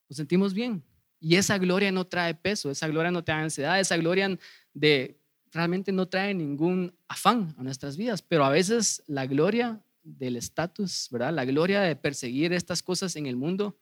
[0.08, 0.82] Nos sentimos bien.
[1.20, 4.40] Y esa gloria no trae peso, esa gloria no trae ansiedad, esa gloria
[4.74, 5.20] de
[5.52, 11.10] realmente no trae ningún afán a nuestras vidas, pero a veces la gloria del estatus,
[11.12, 11.34] ¿verdad?
[11.34, 13.78] La gloria de perseguir estas cosas en el mundo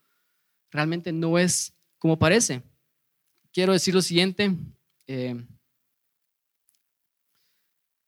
[0.71, 2.63] realmente no es como parece.
[3.53, 4.55] Quiero decir lo siguiente,
[5.05, 5.45] eh,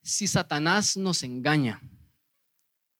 [0.02, 1.80] si Satanás nos engaña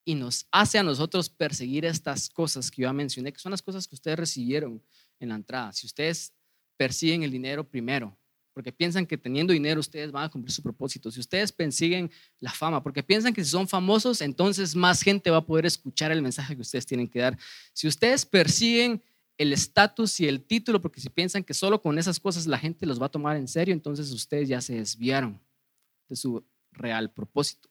[0.04, 3.62] y nos hace a nosotros perseguir estas cosas que yo ya mencioné, que son las
[3.62, 4.82] cosas que ustedes recibieron
[5.20, 6.34] en la entrada, si ustedes
[6.78, 8.18] persiguen el dinero primero,
[8.54, 11.10] porque piensan que teniendo dinero ustedes van a cumplir su propósito.
[11.10, 15.38] Si ustedes persiguen la fama, porque piensan que si son famosos, entonces más gente va
[15.38, 17.38] a poder escuchar el mensaje que ustedes tienen que dar.
[17.74, 19.02] Si ustedes persiguen
[19.38, 22.86] el estatus y el título, porque si piensan que solo con esas cosas la gente
[22.86, 25.40] los va a tomar en serio, entonces ustedes ya se desviaron
[26.10, 27.71] de su real propósito.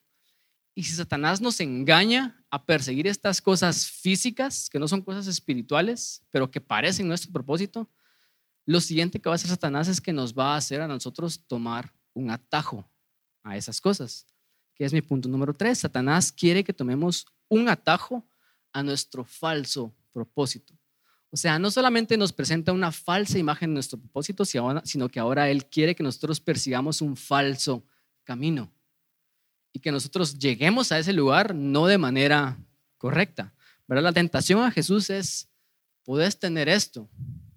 [0.80, 6.22] Y si Satanás nos engaña a perseguir estas cosas físicas, que no son cosas espirituales,
[6.30, 7.86] pero que parecen nuestro propósito,
[8.64, 11.44] lo siguiente que va a hacer Satanás es que nos va a hacer a nosotros
[11.46, 12.90] tomar un atajo
[13.42, 14.26] a esas cosas,
[14.74, 15.80] que es mi punto número tres.
[15.80, 18.26] Satanás quiere que tomemos un atajo
[18.72, 20.72] a nuestro falso propósito.
[21.28, 25.50] O sea, no solamente nos presenta una falsa imagen de nuestro propósito, sino que ahora
[25.50, 27.84] Él quiere que nosotros persigamos un falso
[28.24, 28.72] camino
[29.72, 32.58] y que nosotros lleguemos a ese lugar no de manera
[32.98, 33.54] correcta.
[33.86, 34.04] ¿Verdad?
[34.04, 35.48] La tentación a Jesús es,
[36.04, 37.08] puedes tener esto,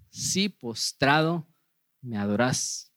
[0.09, 1.47] si postrado
[2.01, 2.91] me adorás.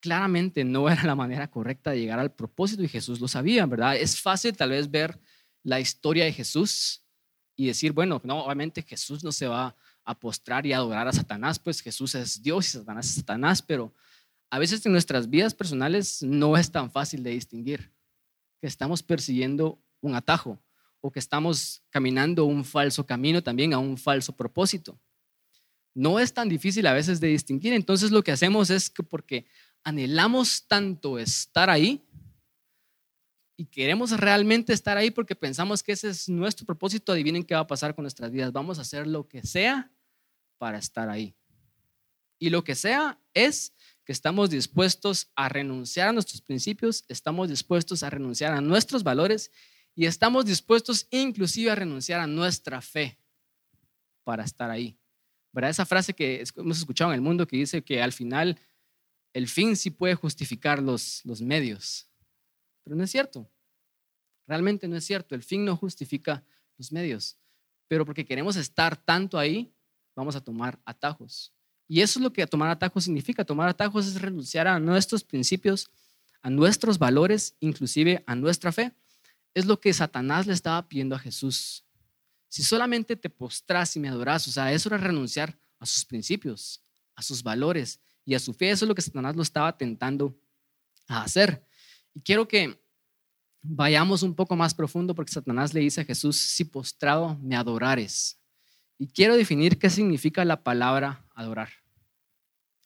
[0.00, 3.96] Claramente no era la manera correcta de llegar al propósito y Jesús lo sabía, ¿verdad?
[3.96, 5.18] Es fácil tal vez ver
[5.64, 7.02] la historia de Jesús
[7.56, 11.58] y decir, bueno, no, obviamente Jesús no se va a postrar y adorar a Satanás,
[11.58, 13.92] pues Jesús es Dios y Satanás es Satanás, pero
[14.48, 17.92] a veces en nuestras vidas personales no es tan fácil de distinguir
[18.60, 20.58] que estamos persiguiendo un atajo
[21.00, 24.98] o que estamos caminando un falso camino también a un falso propósito
[25.98, 27.72] no es tan difícil a veces de distinguir.
[27.72, 29.46] Entonces lo que hacemos es que porque
[29.82, 32.06] anhelamos tanto estar ahí
[33.56, 37.62] y queremos realmente estar ahí porque pensamos que ese es nuestro propósito, adivinen qué va
[37.62, 38.52] a pasar con nuestras vidas.
[38.52, 39.90] Vamos a hacer lo que sea
[40.56, 41.34] para estar ahí.
[42.38, 43.72] Y lo que sea es
[44.08, 49.52] que estamos dispuestos a renunciar a nuestros principios, estamos dispuestos a renunciar a nuestros valores
[49.94, 53.18] y estamos dispuestos inclusive a renunciar a nuestra fe
[54.24, 54.96] para estar ahí.
[55.52, 55.72] ¿Verdad?
[55.72, 58.58] Esa frase que hemos escuchado en el mundo que dice que al final
[59.34, 62.08] el fin sí puede justificar los, los medios.
[62.84, 63.46] Pero no es cierto.
[64.46, 65.34] Realmente no es cierto.
[65.34, 66.42] El fin no justifica
[66.78, 67.36] los medios.
[67.88, 69.70] Pero porque queremos estar tanto ahí,
[70.16, 71.52] vamos a tomar atajos.
[71.88, 73.44] Y eso es lo que tomar atajos significa.
[73.44, 75.90] Tomar atajos es renunciar a nuestros principios,
[76.42, 78.92] a nuestros valores, inclusive a nuestra fe.
[79.54, 81.84] Es lo que Satanás le estaba pidiendo a Jesús.
[82.48, 86.82] Si solamente te postras y me adoras, o sea, eso era renunciar a sus principios,
[87.14, 88.70] a sus valores y a su fe.
[88.70, 90.38] Eso es lo que Satanás lo estaba tentando
[91.06, 91.66] a hacer.
[92.14, 92.78] Y quiero que
[93.62, 98.38] vayamos un poco más profundo porque Satanás le dice a Jesús, si postrado me adorares.
[98.98, 101.70] Y quiero definir qué significa la palabra adorar.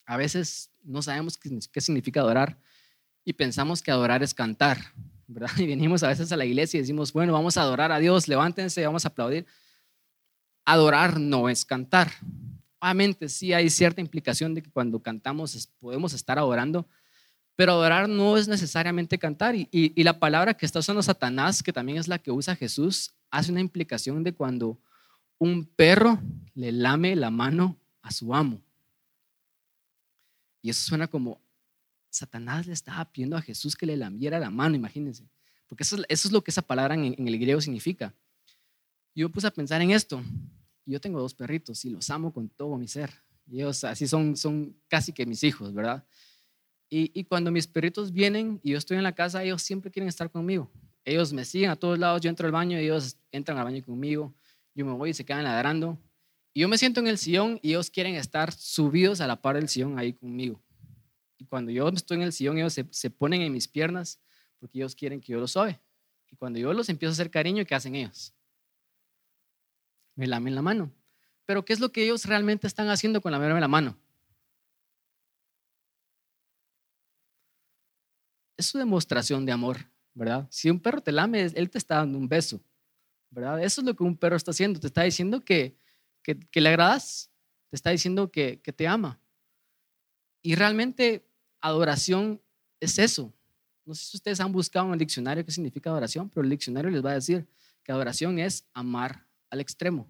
[0.05, 2.57] A veces no sabemos qué significa adorar
[3.25, 4.79] y pensamos que adorar es cantar.
[5.57, 8.27] Y venimos a veces a la iglesia y decimos, bueno, vamos a adorar a Dios,
[8.27, 9.47] levántense, vamos a aplaudir.
[10.65, 12.11] Adorar no es cantar.
[12.79, 16.87] Obviamente sí hay cierta implicación de que cuando cantamos podemos estar adorando,
[17.55, 19.55] pero adorar no es necesariamente cantar.
[19.55, 23.51] Y la palabra que está usando Satanás, que también es la que usa Jesús, hace
[23.51, 24.77] una implicación de cuando
[25.39, 26.19] un perro
[26.55, 28.61] le lame la mano a su amo.
[30.61, 31.41] Y eso suena como
[32.09, 35.27] Satanás le estaba pidiendo a Jesús que le lamiera la mano, imagínense.
[35.67, 38.13] Porque eso, es lo que esa palabra en, el griego significa.
[39.15, 40.21] Yo puse a pensar en esto.
[40.85, 43.11] Yo tengo dos perritos y los amo con todo mi ser.
[43.47, 46.05] Y ellos así son, son casi que mis hijos, ¿verdad?
[46.89, 50.07] Y, y cuando mis perritos vienen y yo estoy en la casa, ellos siempre quieren
[50.07, 50.71] estar conmigo.
[51.03, 54.33] Ellos me siguen a todos lados, yo entro al baño, ellos entran al baño conmigo
[54.75, 55.99] yo me voy y se quedan ladrando.
[56.53, 59.55] Y yo me siento en el sillón y ellos quieren estar subidos a la par
[59.55, 60.61] del sillón ahí conmigo.
[61.37, 64.19] Y cuando yo estoy en el sillón, ellos se, ponen en mis piernas
[64.59, 65.79] porque ellos quieren que yo los sobe.
[66.31, 68.33] Y cuando yo los empiezo a hacer cariño, ¿qué hacen ellos?
[70.15, 70.91] Me lamen la mano.
[71.45, 73.97] Pero ¿qué es lo que ellos realmente están haciendo con lamerme la mano?
[78.55, 79.77] Es su demostración de amor,
[80.13, 80.47] ¿verdad?
[80.51, 82.61] Si un perro te lame, él te está dando un beso.
[83.61, 84.79] Eso es lo que un perro está haciendo.
[84.79, 85.75] Te está diciendo que,
[86.25, 87.31] le agradas,
[87.69, 89.19] te está diciendo que, que te ama.
[90.41, 91.25] Y realmente
[91.61, 92.41] adoración
[92.79, 93.33] es eso.
[93.85, 96.89] No sé si ustedes han buscado en el diccionario qué significa adoración, pero el diccionario
[96.89, 97.47] les va a decir
[97.83, 100.07] que adoración es amar al extremo.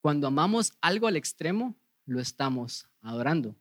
[0.00, 3.54] Cuando amamos algo al extremo, lo estamos adorando.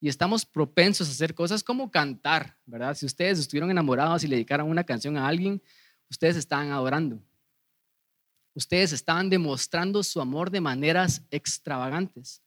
[0.00, 2.94] Y estamos propensos a hacer cosas como cantar, ¿verdad?
[2.94, 5.62] Si ustedes estuvieron enamorados y le dedicaron una canción a alguien,
[6.08, 7.22] ustedes están adorando
[8.60, 12.42] ustedes estaban demostrando su amor de maneras extravagantes.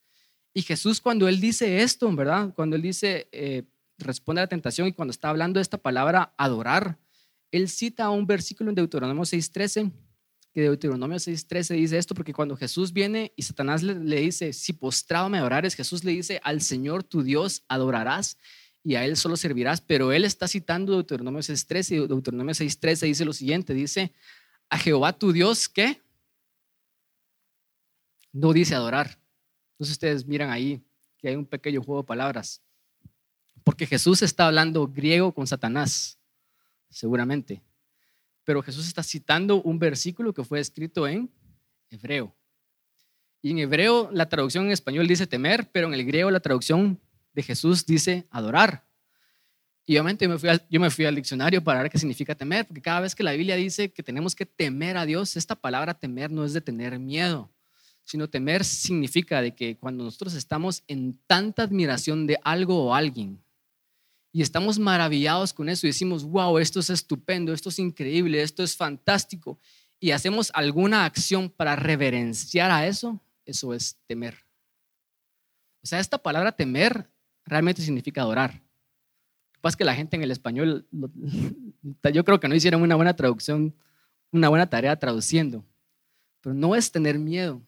[0.54, 2.54] Y Jesús cuando Él dice esto, ¿verdad?
[2.54, 3.64] Cuando Él dice, eh,
[3.98, 6.98] responde a la tentación y cuando está hablando de esta palabra, adorar,
[7.50, 9.90] Él cita un versículo en Deuteronomio 6.13,
[10.52, 15.28] que Deuteronomio 6.13 dice esto, porque cuando Jesús viene y Satanás le, dice, si postrado
[15.28, 18.38] me adorares, Jesús le dice, al Señor tu Dios adorarás
[18.84, 23.24] y a Él solo servirás, pero Él está citando Deuteronomio 6.13 y Deuteronomio 6.13 dice
[23.24, 24.12] lo siguiente, dice,
[24.70, 26.03] a Jehová tu Dios, ¿qué?
[28.34, 29.16] No dice adorar.
[29.72, 30.82] Entonces ustedes miran ahí
[31.16, 32.60] que hay un pequeño juego de palabras.
[33.62, 36.18] Porque Jesús está hablando griego con Satanás,
[36.90, 37.62] seguramente.
[38.42, 41.30] Pero Jesús está citando un versículo que fue escrito en
[41.90, 42.34] hebreo.
[43.40, 47.00] Y en hebreo la traducción en español dice temer, pero en el griego la traducción
[47.32, 48.84] de Jesús dice adorar.
[49.86, 52.66] Y obviamente yo me, fui al, yo me al diccionario para ver qué significa temer,
[52.66, 55.94] porque cada vez que la Biblia dice que tenemos que temer a Dios, esta palabra
[55.94, 57.50] temer no es de tener miedo,
[58.04, 63.42] sino temer significa de que cuando nosotros estamos en tanta admiración de algo o alguien
[64.32, 68.62] y estamos maravillados con eso y decimos, wow, esto es estupendo, esto es increíble, esto
[68.62, 69.58] es fantástico,
[70.00, 74.44] y hacemos alguna acción para reverenciar a eso, eso es temer.
[75.82, 77.08] O sea, esta palabra temer
[77.44, 78.64] realmente significa adorar
[79.64, 80.86] pasa que la gente en el español,
[82.12, 83.74] yo creo que no hicieron una buena traducción,
[84.30, 85.64] una buena tarea traduciendo.
[86.42, 87.62] Pero no es tener miedo,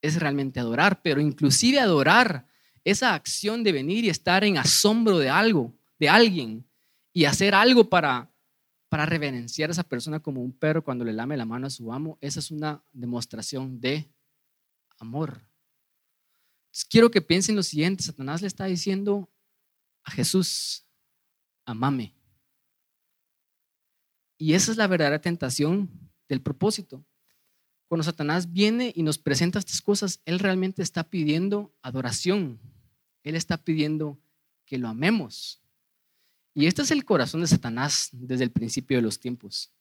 [0.00, 2.46] es realmente adorar, pero inclusive adorar,
[2.84, 6.66] esa acción de venir y estar en asombro de algo, de alguien,
[7.12, 8.32] y hacer algo para,
[8.88, 11.92] para reverenciar a esa persona como un perro cuando le lame la mano a su
[11.92, 14.10] amo, esa es una demostración de
[14.98, 15.42] amor.
[16.88, 19.28] quiero que piensen lo siguiente, Satanás le está diciendo
[20.04, 20.86] a Jesús,
[21.66, 22.14] amame.
[24.38, 25.90] Y esa es la verdadera tentación
[26.28, 27.04] del propósito.
[27.88, 32.60] Cuando Satanás viene y nos presenta estas cosas, Él realmente está pidiendo adoración.
[33.22, 34.18] Él está pidiendo
[34.66, 35.62] que lo amemos.
[36.54, 39.72] Y este es el corazón de Satanás desde el principio de los tiempos.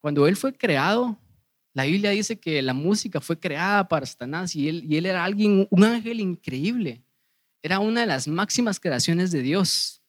[0.00, 1.18] Cuando él fue creado,
[1.74, 5.84] la Biblia dice que la música fue creada para Satanás y él, era alguien, un
[5.84, 7.04] ángel increíble.
[7.62, 10.02] Era una de las máximas creaciones de Dios.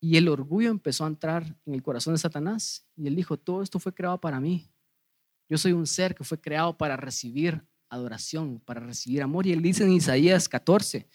[0.00, 2.86] Y el orgullo empezó a entrar en el corazón de Satanás.
[2.96, 4.69] Y él dijo, todo esto fue creado para mí.
[5.50, 9.46] Yo soy un ser que fue creado para recibir adoración, para recibir amor.
[9.46, 11.08] Y él dice en Isaías 14,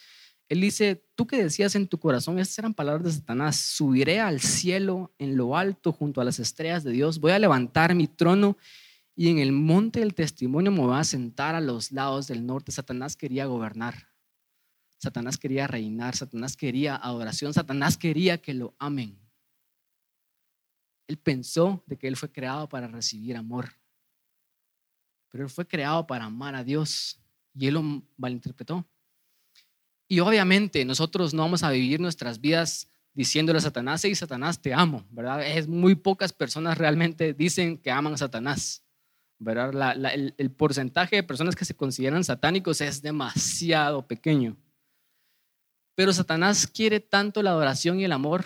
[0.50, 4.42] él dice, tú que decías en tu corazón, estas eran palabras de Satanás, subiré al
[4.42, 8.58] cielo en lo alto junto a las estrellas de Dios, voy a levantar mi trono
[9.16, 12.74] y en el monte del testimonio me voy a sentar a los lados del norte.
[12.74, 14.10] Satanás quería gobernar,
[14.98, 19.18] Satanás quería reinar, Satanás quería adoración, Satanás quería que lo amen.
[21.08, 23.70] Él pensó de que él fue creado para recibir amor,
[25.36, 27.20] pero él fue creado para amar a Dios
[27.54, 27.84] y él lo
[28.16, 28.88] malinterpretó.
[30.08, 34.74] Y obviamente nosotros no vamos a vivir nuestras vidas diciéndole a Satanás, hey Satanás, te
[34.74, 35.46] amo, ¿verdad?
[35.46, 38.86] Es muy pocas personas realmente dicen que aman a Satanás,
[39.38, 39.98] ¿verdad?
[40.38, 44.56] el, porcentaje de personas que se consideran satánicos es demasiado pequeño.
[45.96, 48.46] Pero Satanás quiere tanto la adoración y el amor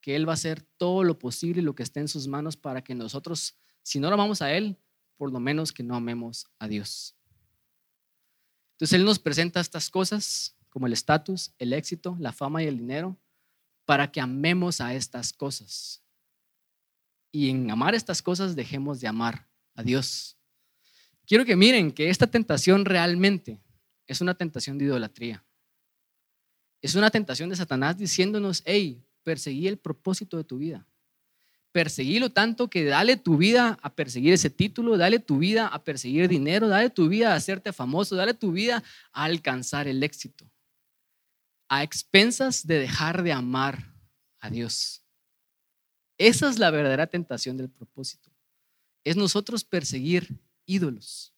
[0.00, 2.56] que Él va a hacer todo lo posible y lo que esté en sus manos
[2.56, 4.76] para que nosotros, si no lo amamos a Él,
[5.16, 7.14] por lo menos que no amemos a Dios.
[8.72, 12.78] Entonces Él nos presenta estas cosas como el estatus, el éxito, la fama y el
[12.78, 13.16] dinero
[13.84, 16.02] para que amemos a estas cosas.
[17.30, 20.36] Y en amar estas cosas dejemos de amar a Dios.
[21.26, 23.60] Quiero que miren que esta tentación realmente
[24.06, 25.44] es una tentación de idolatría.
[26.82, 30.86] Es una tentación de Satanás diciéndonos, hey, perseguí el propósito de tu vida
[31.74, 36.28] perseguirlo tanto que dale tu vida a perseguir ese título, dale tu vida a perseguir
[36.28, 40.48] dinero, dale tu vida a hacerte famoso, dale tu vida a alcanzar el éxito,
[41.68, 43.92] a expensas de dejar de amar
[44.38, 45.02] a Dios.
[46.16, 48.30] Esa es la verdadera tentación del propósito.
[49.02, 51.34] Es nosotros perseguir ídolos.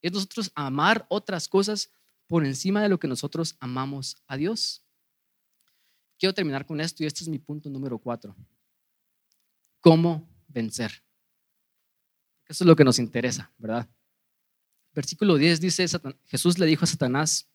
[0.00, 1.90] Es nosotros amar otras cosas
[2.26, 4.82] por encima de lo que nosotros amamos a Dios.
[6.18, 8.34] Quiero terminar con esto y este es mi punto número cuatro
[9.86, 11.04] cómo vencer.
[12.48, 13.88] Eso es lo que nos interesa, ¿verdad?
[14.92, 15.86] Versículo 10 dice,
[16.24, 17.46] Jesús le dijo a Satanás,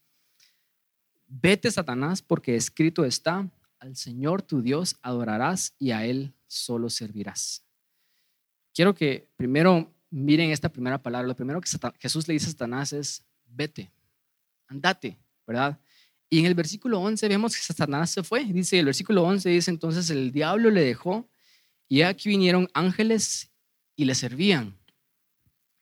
[1.28, 7.66] vete Satanás porque escrito está, al Señor tu Dios adorarás y a Él solo servirás.
[8.74, 11.28] Quiero que primero miren esta primera palabra.
[11.28, 13.92] Lo primero que Jesús le dice a Satanás es, vete,
[14.68, 15.78] andate, ¿verdad?
[16.30, 18.46] Y en el versículo 11 vemos que Satanás se fue.
[18.46, 21.28] Dice, el versículo 11 dice, entonces el diablo le dejó
[21.92, 23.52] y aquí vinieron ángeles
[23.98, 24.80] y le servían.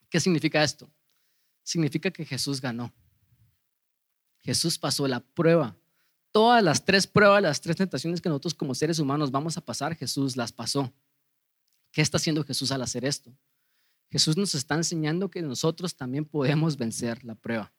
[0.10, 0.90] ¿Qué significa esto?
[1.62, 2.92] Significa que Jesús ganó.
[4.40, 5.78] Jesús pasó la prueba.
[6.32, 9.96] Todas las tres pruebas, las tres tentaciones que nosotros como seres humanos vamos a pasar,
[9.96, 10.92] Jesús las pasó.
[11.92, 13.32] ¿Qué está haciendo Jesús al hacer esto?
[14.10, 17.72] Jesús nos está enseñando que nosotros también podemos vencer la prueba.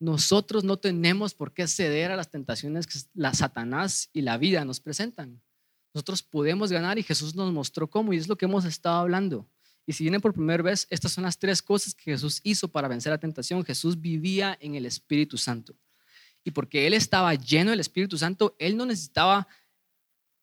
[0.00, 4.64] Nosotros no tenemos por qué ceder a las tentaciones que la Satanás y la vida
[4.64, 5.40] nos presentan.
[5.92, 9.48] Nosotros podemos ganar y Jesús nos mostró cómo y es lo que hemos estado hablando.
[9.86, 12.86] Y si vienen por primera vez, estas son las tres cosas que Jesús hizo para
[12.86, 13.64] vencer la tentación.
[13.64, 15.74] Jesús vivía en el Espíritu Santo.
[16.44, 19.48] Y porque Él estaba lleno del Espíritu Santo, Él no necesitaba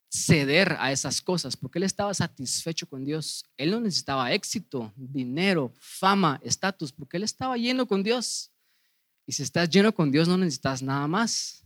[0.09, 3.45] ceder a esas cosas, porque Él estaba satisfecho con Dios.
[3.57, 8.51] Él no necesitaba éxito, dinero, fama, estatus, porque Él estaba lleno con Dios.
[9.25, 11.63] Y si estás lleno con Dios, no necesitas nada más.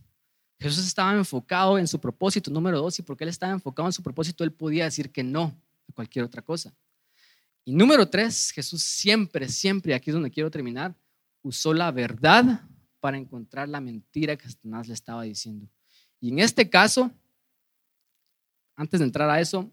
[0.62, 4.02] Jesús estaba enfocado en su propósito, número dos, y porque él estaba enfocado en su
[4.02, 5.54] propósito, él podía decir que no
[5.88, 6.72] a cualquier otra cosa.
[7.64, 10.94] Y número tres, Jesús siempre, siempre, aquí es donde quiero terminar,
[11.42, 12.62] usó la verdad
[13.00, 15.68] para encontrar la mentira que Satanás le estaba diciendo.
[16.20, 17.10] Y en este caso,
[18.76, 19.70] antes de entrar a eso,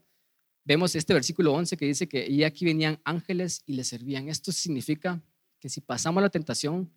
[0.63, 4.29] vemos este versículo 11 que dice que y aquí venían ángeles y le servían.
[4.29, 5.21] Esto significa
[5.59, 6.91] que si pasamos la tentación,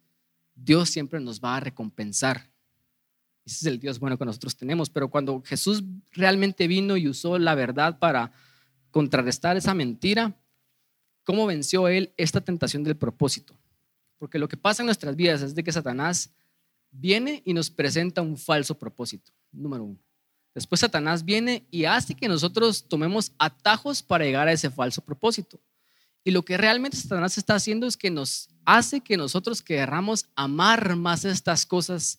[0.54, 2.51] Dios siempre nos va a recompensar.
[3.44, 4.90] Ese es el Dios bueno que nosotros tenemos.
[4.90, 8.32] Pero cuando Jesús realmente vino y usó la verdad para
[8.90, 10.36] contrarrestar esa mentira,
[11.24, 13.56] ¿cómo venció él esta tentación del propósito?
[14.18, 16.30] Porque lo que pasa en nuestras vidas es de que Satanás
[16.90, 19.98] viene y nos presenta un falso propósito, número uno.
[20.54, 25.58] Después Satanás viene y hace que nosotros tomemos atajos para llegar a ese falso propósito.
[26.24, 30.94] Y lo que realmente Satanás está haciendo es que nos hace que nosotros querramos amar
[30.94, 32.18] más estas cosas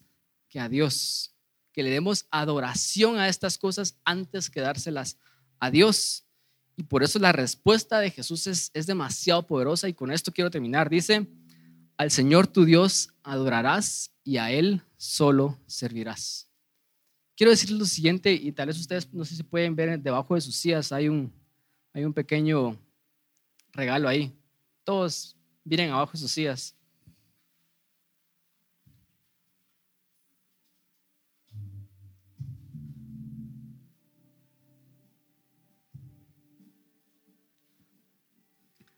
[0.54, 1.34] que a Dios,
[1.72, 5.18] que le demos adoración a estas cosas antes que dárselas
[5.60, 6.28] a Dios.
[6.78, 10.92] Y por eso la respuesta de Jesús es, demasiado poderosa y con esto quiero terminar.
[10.92, 11.28] Dice,
[11.98, 16.48] al Señor tu Dios adorarás y a Él solo servirás.
[17.36, 20.42] Quiero decirles lo siguiente y tal vez ustedes no sé si pueden ver debajo de
[20.42, 21.34] sus sillas hay un,
[21.94, 22.78] hay un pequeño
[23.72, 24.32] regalo ahí.
[24.84, 26.76] Todos miren abajo sus sillas.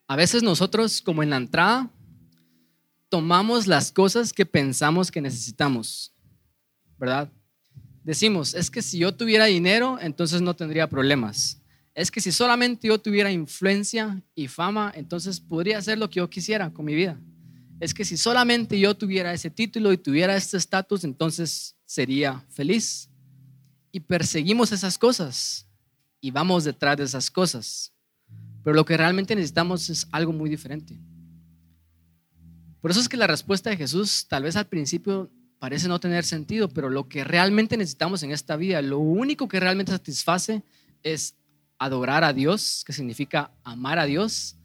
[0.08, 1.89] A veces nosotros, como en la entrada,
[3.10, 6.14] tomamos las cosas que pensamos que necesitamos,
[6.97, 7.32] ¿verdad?
[8.03, 11.60] Decimos, es que si yo tuviera dinero, entonces no tendría problemas.
[11.95, 16.30] Es que si solamente yo tuviera influencia y fama, entonces podría hacer lo que yo
[16.30, 17.18] quisiera con mi vida.
[17.80, 23.10] Es que si solamente yo tuviera ese título y tuviera este estatus, entonces sería feliz.
[23.91, 25.66] Y perseguimos esas cosas
[26.22, 27.94] y vamos detrás de esas cosas.
[28.66, 30.97] Pero lo que realmente necesitamos es algo muy diferente.
[32.82, 36.24] Por eso es que la respuesta de Jesús tal vez al principio parece no tener
[36.24, 40.63] sentido, pero lo que realmente necesitamos en esta vida, lo único que realmente satisface
[41.03, 41.36] es
[41.78, 44.55] adorar a Dios, que significa amar a Dios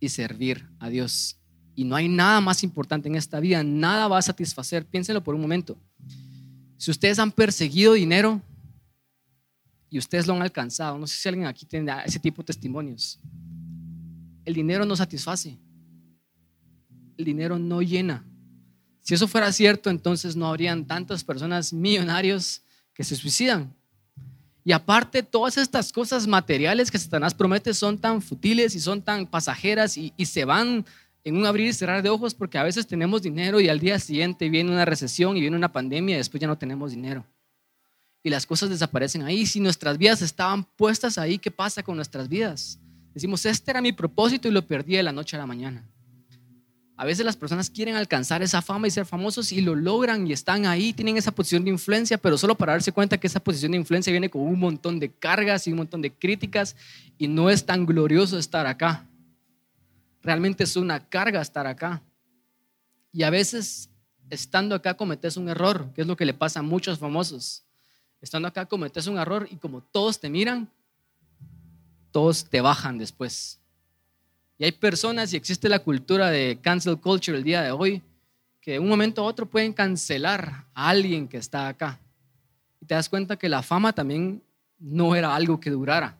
[0.00, 1.36] y servir a Dios.
[1.76, 4.84] Y no hay nada más importante en esta vida, nada va a satisfacer.
[4.84, 5.78] Piénsenlo por un momento.
[6.76, 8.42] Si ustedes han perseguido dinero,
[9.90, 10.98] y ustedes lo han alcanzado.
[10.98, 13.18] No sé si alguien aquí tiene ese tipo de testimonios.
[14.44, 15.58] El dinero no satisface.
[17.16, 18.24] El dinero no llena.
[19.00, 22.62] Si eso fuera cierto, entonces no habrían tantas personas millonarios
[22.92, 23.74] que se suicidan.
[24.64, 29.26] Y aparte, todas estas cosas materiales que Satanás promete son tan futiles y son tan
[29.26, 30.84] pasajeras y, y se van
[31.24, 33.98] en un abrir y cerrar de ojos porque a veces tenemos dinero y al día
[33.98, 37.24] siguiente viene una recesión y viene una pandemia y después ya no tenemos dinero
[38.22, 39.46] y las cosas desaparecen ahí.
[39.46, 42.78] Si nuestras vidas estaban puestas ahí, ¿qué pasa con nuestras vidas?
[43.14, 45.84] Decimos, este era mi propósito y lo perdí de la noche a la mañana.
[46.96, 50.32] A veces las personas quieren alcanzar esa fama y ser famosos y lo logran y
[50.32, 53.70] están ahí, tienen esa posición de influencia, pero solo para darse cuenta que esa posición
[53.70, 56.74] de influencia viene con un montón de cargas y un montón de críticas
[57.16, 59.06] y no es tan glorioso estar acá.
[60.22, 62.02] Realmente es una carga estar acá.
[63.12, 63.90] Y a veces
[64.28, 67.67] estando acá cometes un error, que es lo que le pasa a muchos famosos
[68.20, 70.68] estando acá cometes un error y como todos te miran,
[72.10, 73.60] todos te bajan después.
[74.58, 78.02] Y hay personas y existe la cultura de cancel culture el día de hoy
[78.60, 82.00] que de un momento a otro pueden cancelar a alguien que está acá.
[82.80, 84.42] Y te das cuenta que la fama también
[84.78, 86.16] no era algo que durara.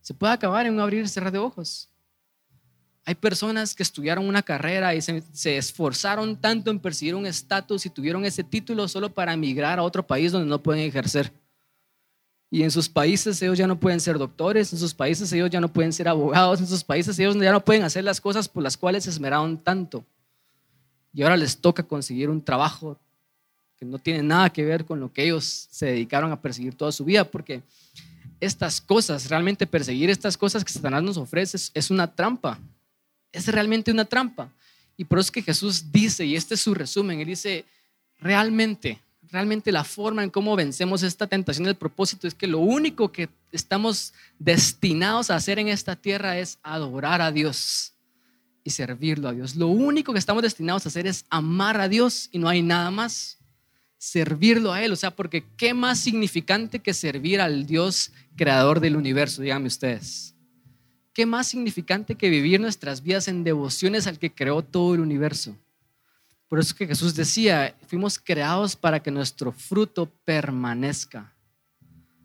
[0.00, 1.88] Se puede acabar en un abrir y cerrar de ojos.
[3.06, 5.22] Hay personas que estudiaron una carrera y se,
[5.58, 10.06] esforzaron tanto en perseguir un estatus y tuvieron ese título solo para emigrar a otro
[10.06, 11.30] país donde no pueden ejercer.
[12.50, 15.60] Y en sus países ellos ya no pueden ser doctores, en sus países ellos ya
[15.60, 18.62] no pueden ser abogados, en sus países ellos ya no pueden hacer las cosas por
[18.62, 20.02] las cuales se esmeraron tanto.
[21.12, 22.98] Y ahora les toca conseguir un trabajo
[23.76, 26.90] que no tiene nada que ver con lo que ellos se dedicaron a perseguir toda
[26.90, 27.62] su vida, porque
[28.40, 32.58] estas cosas, realmente perseguir estas cosas que Satanás nos ofrece es una trampa
[33.34, 34.50] es realmente una trampa.
[34.96, 37.64] Y por eso es que Jesús dice, y este es su resumen, él dice,
[38.20, 43.10] realmente, realmente la forma en cómo vencemos esta tentación del propósito es que lo único
[43.10, 47.92] que estamos destinados a hacer en esta tierra es adorar a Dios
[48.62, 49.56] y servirlo a Dios.
[49.56, 52.90] Lo único que estamos destinados a hacer es amar a Dios y no hay nada
[52.90, 53.38] más.
[53.98, 58.96] Servirlo a Él, o sea, porque qué más significante que servir al Dios creador del
[58.96, 60.33] universo, díganme ustedes.
[61.14, 65.56] ¿Qué más significante que vivir nuestras vidas en devociones al que creó todo el universo?
[66.48, 71.32] Por eso que Jesús decía, fuimos creados para que nuestro fruto permanezca.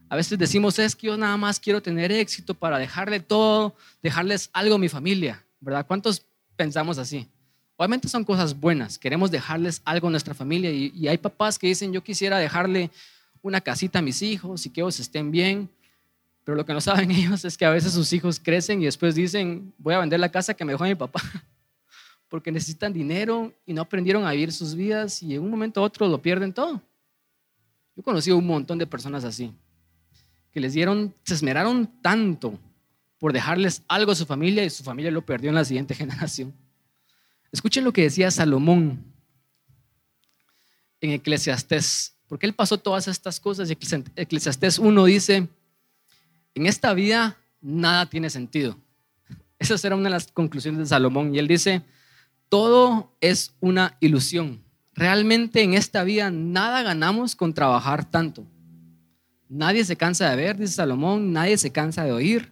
[0.10, 4.50] A veces decimos, es que yo nada más quiero tener éxito para dejarle todo, dejarles
[4.54, 5.86] algo a mi familia, ¿verdad?
[5.86, 6.26] ¿Cuántos
[6.56, 7.28] pensamos así?
[7.78, 11.68] Obviamente son cosas buenas, queremos dejarles algo a nuestra familia y, y hay papás que
[11.68, 12.90] dicen, yo quisiera dejarle
[13.44, 15.70] una casita a mis hijos y que ellos estén bien,
[16.50, 19.14] pero lo que no saben ellos es que a veces sus hijos crecen y después
[19.14, 21.22] dicen, voy a vender la casa que me dejó mi papá,
[22.28, 25.84] porque necesitan dinero y no aprendieron a vivir sus vidas y en un momento u
[25.84, 26.82] otro lo pierden todo.
[27.96, 29.54] Yo he conocido un montón de personas así,
[30.52, 32.58] que les dieron, se esmeraron tanto
[33.20, 36.52] por dejarles algo a su familia y su familia lo perdió en la siguiente generación.
[37.52, 39.04] Escuchen lo que decía Salomón
[41.00, 43.78] en Eclesiastés, porque él pasó todas estas cosas y
[44.16, 45.48] Eclesiastés 1 dice,
[46.56, 48.78] en esta vida nada tiene sentido.
[49.60, 51.36] Esa será una de las conclusiones de Salomón.
[51.36, 51.84] Y él dice,
[52.48, 54.62] todo es una ilusión.
[54.94, 58.46] Realmente en esta vida nada ganamos con trabajar tanto.
[59.48, 62.52] Nadie se cansa de ver, dice Salomón, nadie se cansa de oír.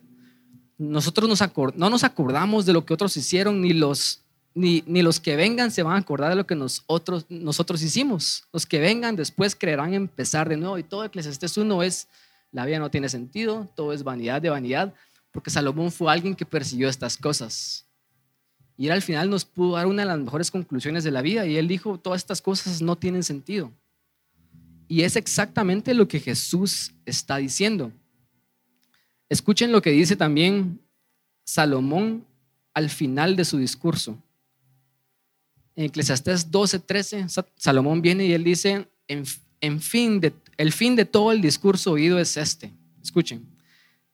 [0.77, 1.27] Nosotros
[1.75, 4.21] no nos acordamos de lo que otros hicieron, ni los,
[4.53, 8.45] ni, los que vengan se van a acordar de lo que nosotros, nosotros hicimos.
[8.51, 10.77] Los que vengan después creerán empezar de nuevo.
[10.77, 12.07] Y todo Eclesiastes 1 es
[12.51, 14.93] la vida no tiene sentido, todo es vanidad de vanidad.
[15.31, 17.85] porque Salomón fue alguien que persiguió estas cosas.
[18.75, 21.45] Y él al final nos pudo dar una de las mejores conclusiones de la vida.
[21.45, 23.71] Y él dijo, todas estas cosas no tienen sentido.
[24.87, 27.91] Y es exactamente lo que Jesús está diciendo.
[29.29, 30.79] Escuchen lo que dice también
[31.43, 32.25] Salomón
[32.73, 34.17] al final de su discurso.
[35.75, 37.25] En Eclesiastés 12, 13,
[37.55, 42.19] Salomón viene y él dice, en, fin de, el fin de todo el discurso oído
[42.19, 42.73] es este.
[43.01, 43.47] Escuchen,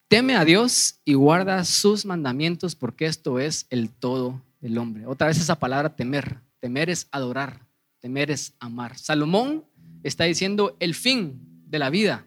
[0.08, 5.06] teme a Dios y guarda sus mandamientos porque esto es el todo del hombre.
[5.06, 6.39] Otra vez esa palabra temer.
[6.60, 7.66] Temer es adorar,
[8.00, 8.98] temer es amar.
[8.98, 9.66] Salomón
[10.04, 12.26] está diciendo el fin de la vida.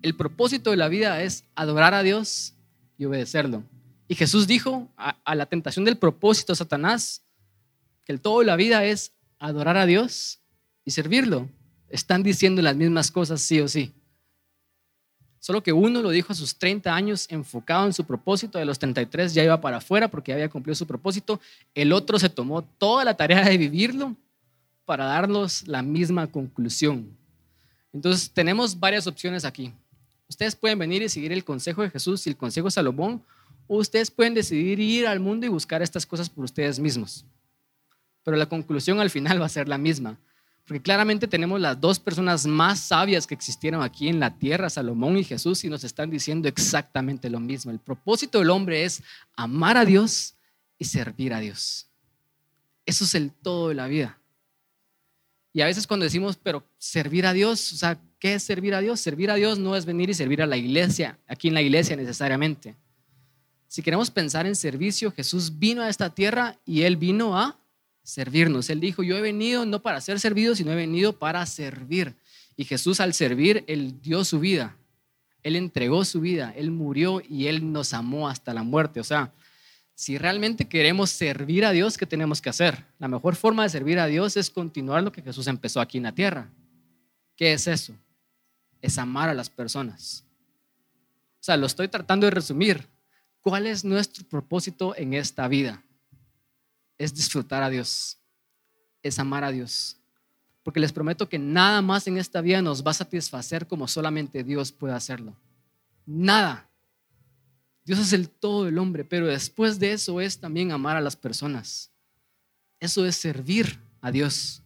[0.00, 2.54] El propósito de la vida es adorar a Dios
[2.96, 3.64] y obedecerlo.
[4.08, 7.22] Y Jesús dijo a, la tentación del propósito de Satanás
[8.04, 10.40] que el todo de la vida es adorar a Dios
[10.84, 11.48] y servirlo.
[11.88, 13.92] Están diciendo las mismas cosas sí o sí.
[15.40, 18.78] Solo que uno lo dijo a sus 30 años enfocado en su propósito, de los
[18.78, 21.40] 33 ya iba para afuera porque ya había cumplido su propósito.
[21.74, 24.16] El otro se tomó toda la tarea de vivirlo
[24.84, 27.16] para darnos la misma conclusión.
[27.92, 29.72] Entonces tenemos varias opciones aquí.
[30.28, 33.22] Ustedes pueden venir y seguir el consejo de Jesús y el consejo de Salomón,
[33.66, 37.24] o ustedes pueden decidir ir al mundo y buscar estas cosas por ustedes mismos.
[38.24, 40.18] Pero la conclusión al final va a ser la misma.
[40.68, 45.16] Porque claramente tenemos las dos personas más sabias que existieron aquí en la tierra, Salomón
[45.16, 47.72] y Jesús, y nos están diciendo exactamente lo mismo.
[47.72, 49.02] El propósito del hombre es
[49.34, 50.34] amar a Dios
[50.78, 51.88] y servir a Dios.
[52.84, 54.20] Eso es el todo de la vida.
[55.54, 58.80] Y a veces cuando decimos, pero servir a Dios, o sea, ¿qué es servir a
[58.80, 59.00] Dios?
[59.00, 61.96] Servir a Dios no es venir y servir a la iglesia, aquí en la iglesia
[61.96, 62.76] necesariamente.
[63.68, 67.58] Si queremos pensar en servicio, Jesús vino a esta tierra y Él vino a
[68.08, 68.70] servirnos.
[68.70, 72.16] Él dijo, yo he venido no para ser servido, sino he venido para servir.
[72.56, 74.76] Y Jesús al servir, Él dio su vida.
[75.42, 78.98] Él entregó su vida, Él murió y Él nos amó hasta la muerte.
[79.00, 79.32] O sea,
[79.94, 82.86] si realmente queremos servir a Dios, ¿qué tenemos que hacer?
[82.98, 86.04] La mejor forma de servir a Dios es continuar lo que Jesús empezó aquí en
[86.04, 86.50] la tierra.
[87.36, 87.94] ¿Qué es eso?
[88.80, 90.24] Es amar a las personas.
[91.34, 92.88] O sea, lo estoy tratando de resumir.
[93.42, 95.84] ¿Cuál es nuestro propósito en esta vida?
[96.98, 98.18] Es disfrutar a Dios,
[99.02, 99.96] es amar a Dios.
[100.62, 104.44] Porque les prometo que nada más en esta vida nos va a satisfacer como solamente
[104.44, 105.34] Dios puede hacerlo.
[106.04, 106.68] Nada.
[107.84, 111.16] Dios es el todo del hombre, pero después de eso es también amar a las
[111.16, 111.90] personas.
[112.80, 114.62] Eso es servir a Dios.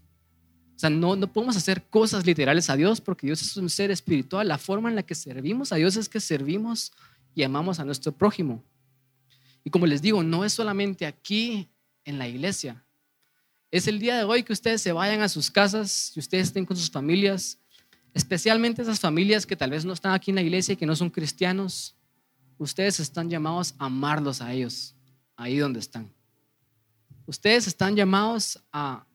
[0.74, 3.92] O sea, no, no podemos hacer cosas literales a Dios porque Dios es un ser
[3.92, 4.48] espiritual.
[4.48, 6.90] La forma en la que servimos a Dios es que servimos
[7.34, 8.64] y amamos a nuestro prójimo.
[9.62, 11.68] Y como les digo, no es solamente aquí
[12.04, 12.84] en la iglesia.
[13.70, 16.66] Es el día de hoy que ustedes se vayan a sus casas, y ustedes estén
[16.66, 17.58] con sus familias,
[18.12, 20.94] especialmente esas familias que tal vez no están aquí en la iglesia y que no
[20.94, 21.96] son cristianos.
[22.58, 24.94] Ustedes están llamados a amarlos a ellos,
[25.36, 26.12] ahí donde están.
[27.26, 29.06] Ustedes están llamados a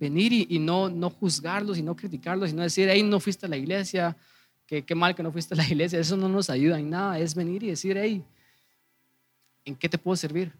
[0.00, 3.48] venir y, no, no juzgarlos y no criticarlos y no decir, hey, no fuiste a
[3.48, 4.16] la iglesia,
[4.66, 6.00] qué, qué mal que no fuiste a la iglesia.
[6.00, 7.18] Eso no nos ayuda en nada.
[7.18, 8.24] Es venir y decir, hey,
[9.64, 10.50] ¿en qué te puedo servir?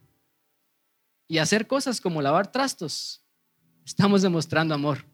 [1.32, 3.22] Y hacer cosas como lavar trastos,
[3.86, 5.06] estamos demostrando amor.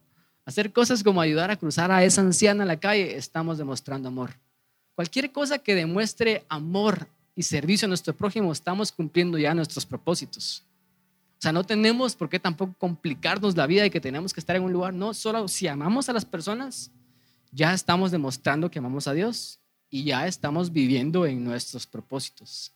[0.43, 4.31] Hacer cosas como ayudar a cruzar a esa anciana a la calle, estamos demostrando amor.
[4.95, 7.07] Cualquier cosa que demuestre amor
[7.37, 10.65] y servicio a nuestro prójimo, estamos cumpliendo ya nuestros propósitos.
[11.37, 14.57] O sea, no tenemos por qué tampoco complicarnos la vida y que tenemos que estar
[14.57, 14.93] en un lugar.
[14.93, 16.91] No, solo si amamos a las personas,
[17.53, 22.73] ya estamos demostrando que amamos a Dios y ya estamos viviendo en nuestros propósitos.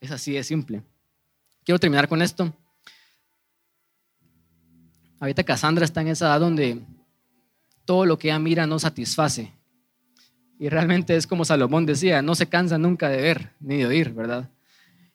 [0.00, 0.84] Es así de simple.
[1.64, 2.54] Quiero terminar con esto.
[5.18, 6.80] Ahorita Cassandra está en esa edad donde
[7.84, 9.52] todo lo que ella mira no satisface.
[10.58, 14.12] Y realmente es como Salomón decía, no se cansa nunca de ver ni de oír,
[14.12, 14.48] ¿verdad?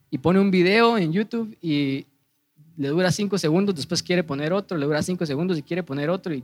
[0.10, 2.06] Y pone un video en YouTube y
[2.78, 6.10] le dura cinco segundos, después quiere poner otro, le dura cinco segundos y quiere poner
[6.10, 6.34] otro.
[6.34, 6.43] Y,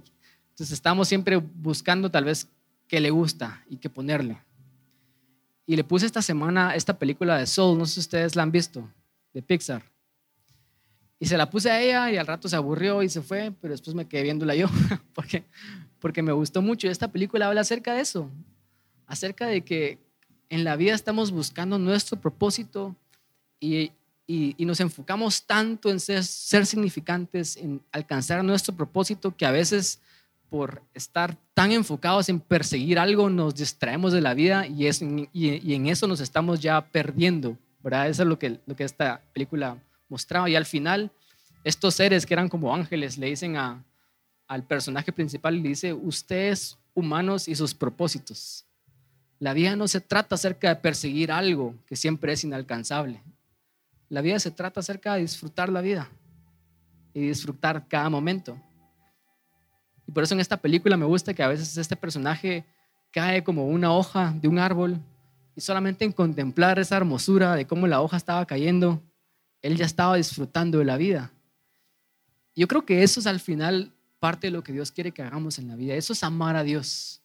[0.50, 2.48] entonces estamos siempre buscando tal vez
[2.88, 4.40] qué le gusta y qué ponerle.
[5.66, 8.52] Y le puse esta semana esta película de Soul, no sé si ustedes la han
[8.52, 8.90] visto,
[9.34, 9.84] de Pixar.
[11.20, 13.74] Y se la puse a ella y al rato se aburrió y se fue, pero
[13.74, 14.68] después me quedé viéndola yo
[15.14, 15.44] porque,
[16.00, 16.88] porque me gustó mucho.
[16.88, 18.30] Y esta película habla acerca de eso,
[19.08, 19.98] acerca de que
[20.50, 22.96] en la vida estamos buscando nuestro propósito
[23.60, 23.92] y,
[24.28, 30.00] y, nos enfocamos tanto en ser, ser, significantes, en alcanzar nuestro propósito, que a veces
[30.50, 35.28] por estar tan enfocados en perseguir algo nos distraemos de la vida y, es, y,
[35.34, 38.08] y en eso nos estamos ya perdiendo, ¿verdad?
[38.08, 39.78] Eso es lo que, lo que esta película
[40.10, 40.50] mostraba.
[40.50, 41.12] Y al final,
[41.64, 43.84] estos seres que eran como ángeles le dicen a,
[44.48, 48.66] al personaje principal, le dice, ustedes humanos y sus propósitos.
[49.40, 53.22] La vida no se trata acerca de perseguir algo que siempre es inalcanzable.
[54.10, 56.10] La vida se trata acerca de disfrutar la vida
[57.14, 58.60] y disfrutar cada momento.
[60.08, 62.66] Y por eso en esta película me gusta que a veces este personaje
[63.12, 65.00] cae como una hoja de un árbol
[65.56, 69.02] y solamente en contemplar esa hermosura de cómo la hoja estaba cayendo,
[69.68, 71.30] él ya estaba disfrutando de la vida.
[72.56, 75.60] Yo creo que eso es al final parte de lo que Dios quiere que hagamos
[75.60, 75.94] en la vida.
[75.94, 77.22] Eso es amar a Dios.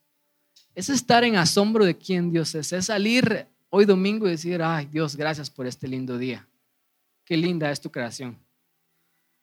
[0.74, 2.72] Es estar en asombro de quién Dios es.
[2.72, 6.45] Es salir hoy domingo y decir, ay Dios, gracias por este lindo día.
[7.24, 8.36] Qué linda es tu creación.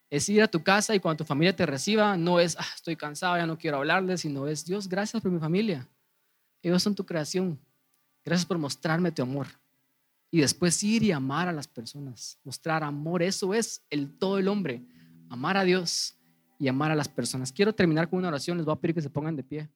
[0.10, 2.98] Es ir a tu casa y cuando tu familia te reciba, no es, ah, estoy
[2.98, 5.88] cansado, ya no quiero hablarles, sino es, Dios, gracias por mi familia.
[6.62, 7.58] Ellos son tu creación.
[8.26, 9.48] Gracias por mostrarme tu amor.
[10.32, 12.40] Y después ir y amar a las personas.
[12.44, 14.86] Mostrar amor, eso es el todo el hombre.
[15.30, 16.16] Amar a Dios
[16.60, 17.52] y amar a las personas.
[17.52, 19.70] Quiero terminar con una oración, les voy a pedir que se pongan de pie.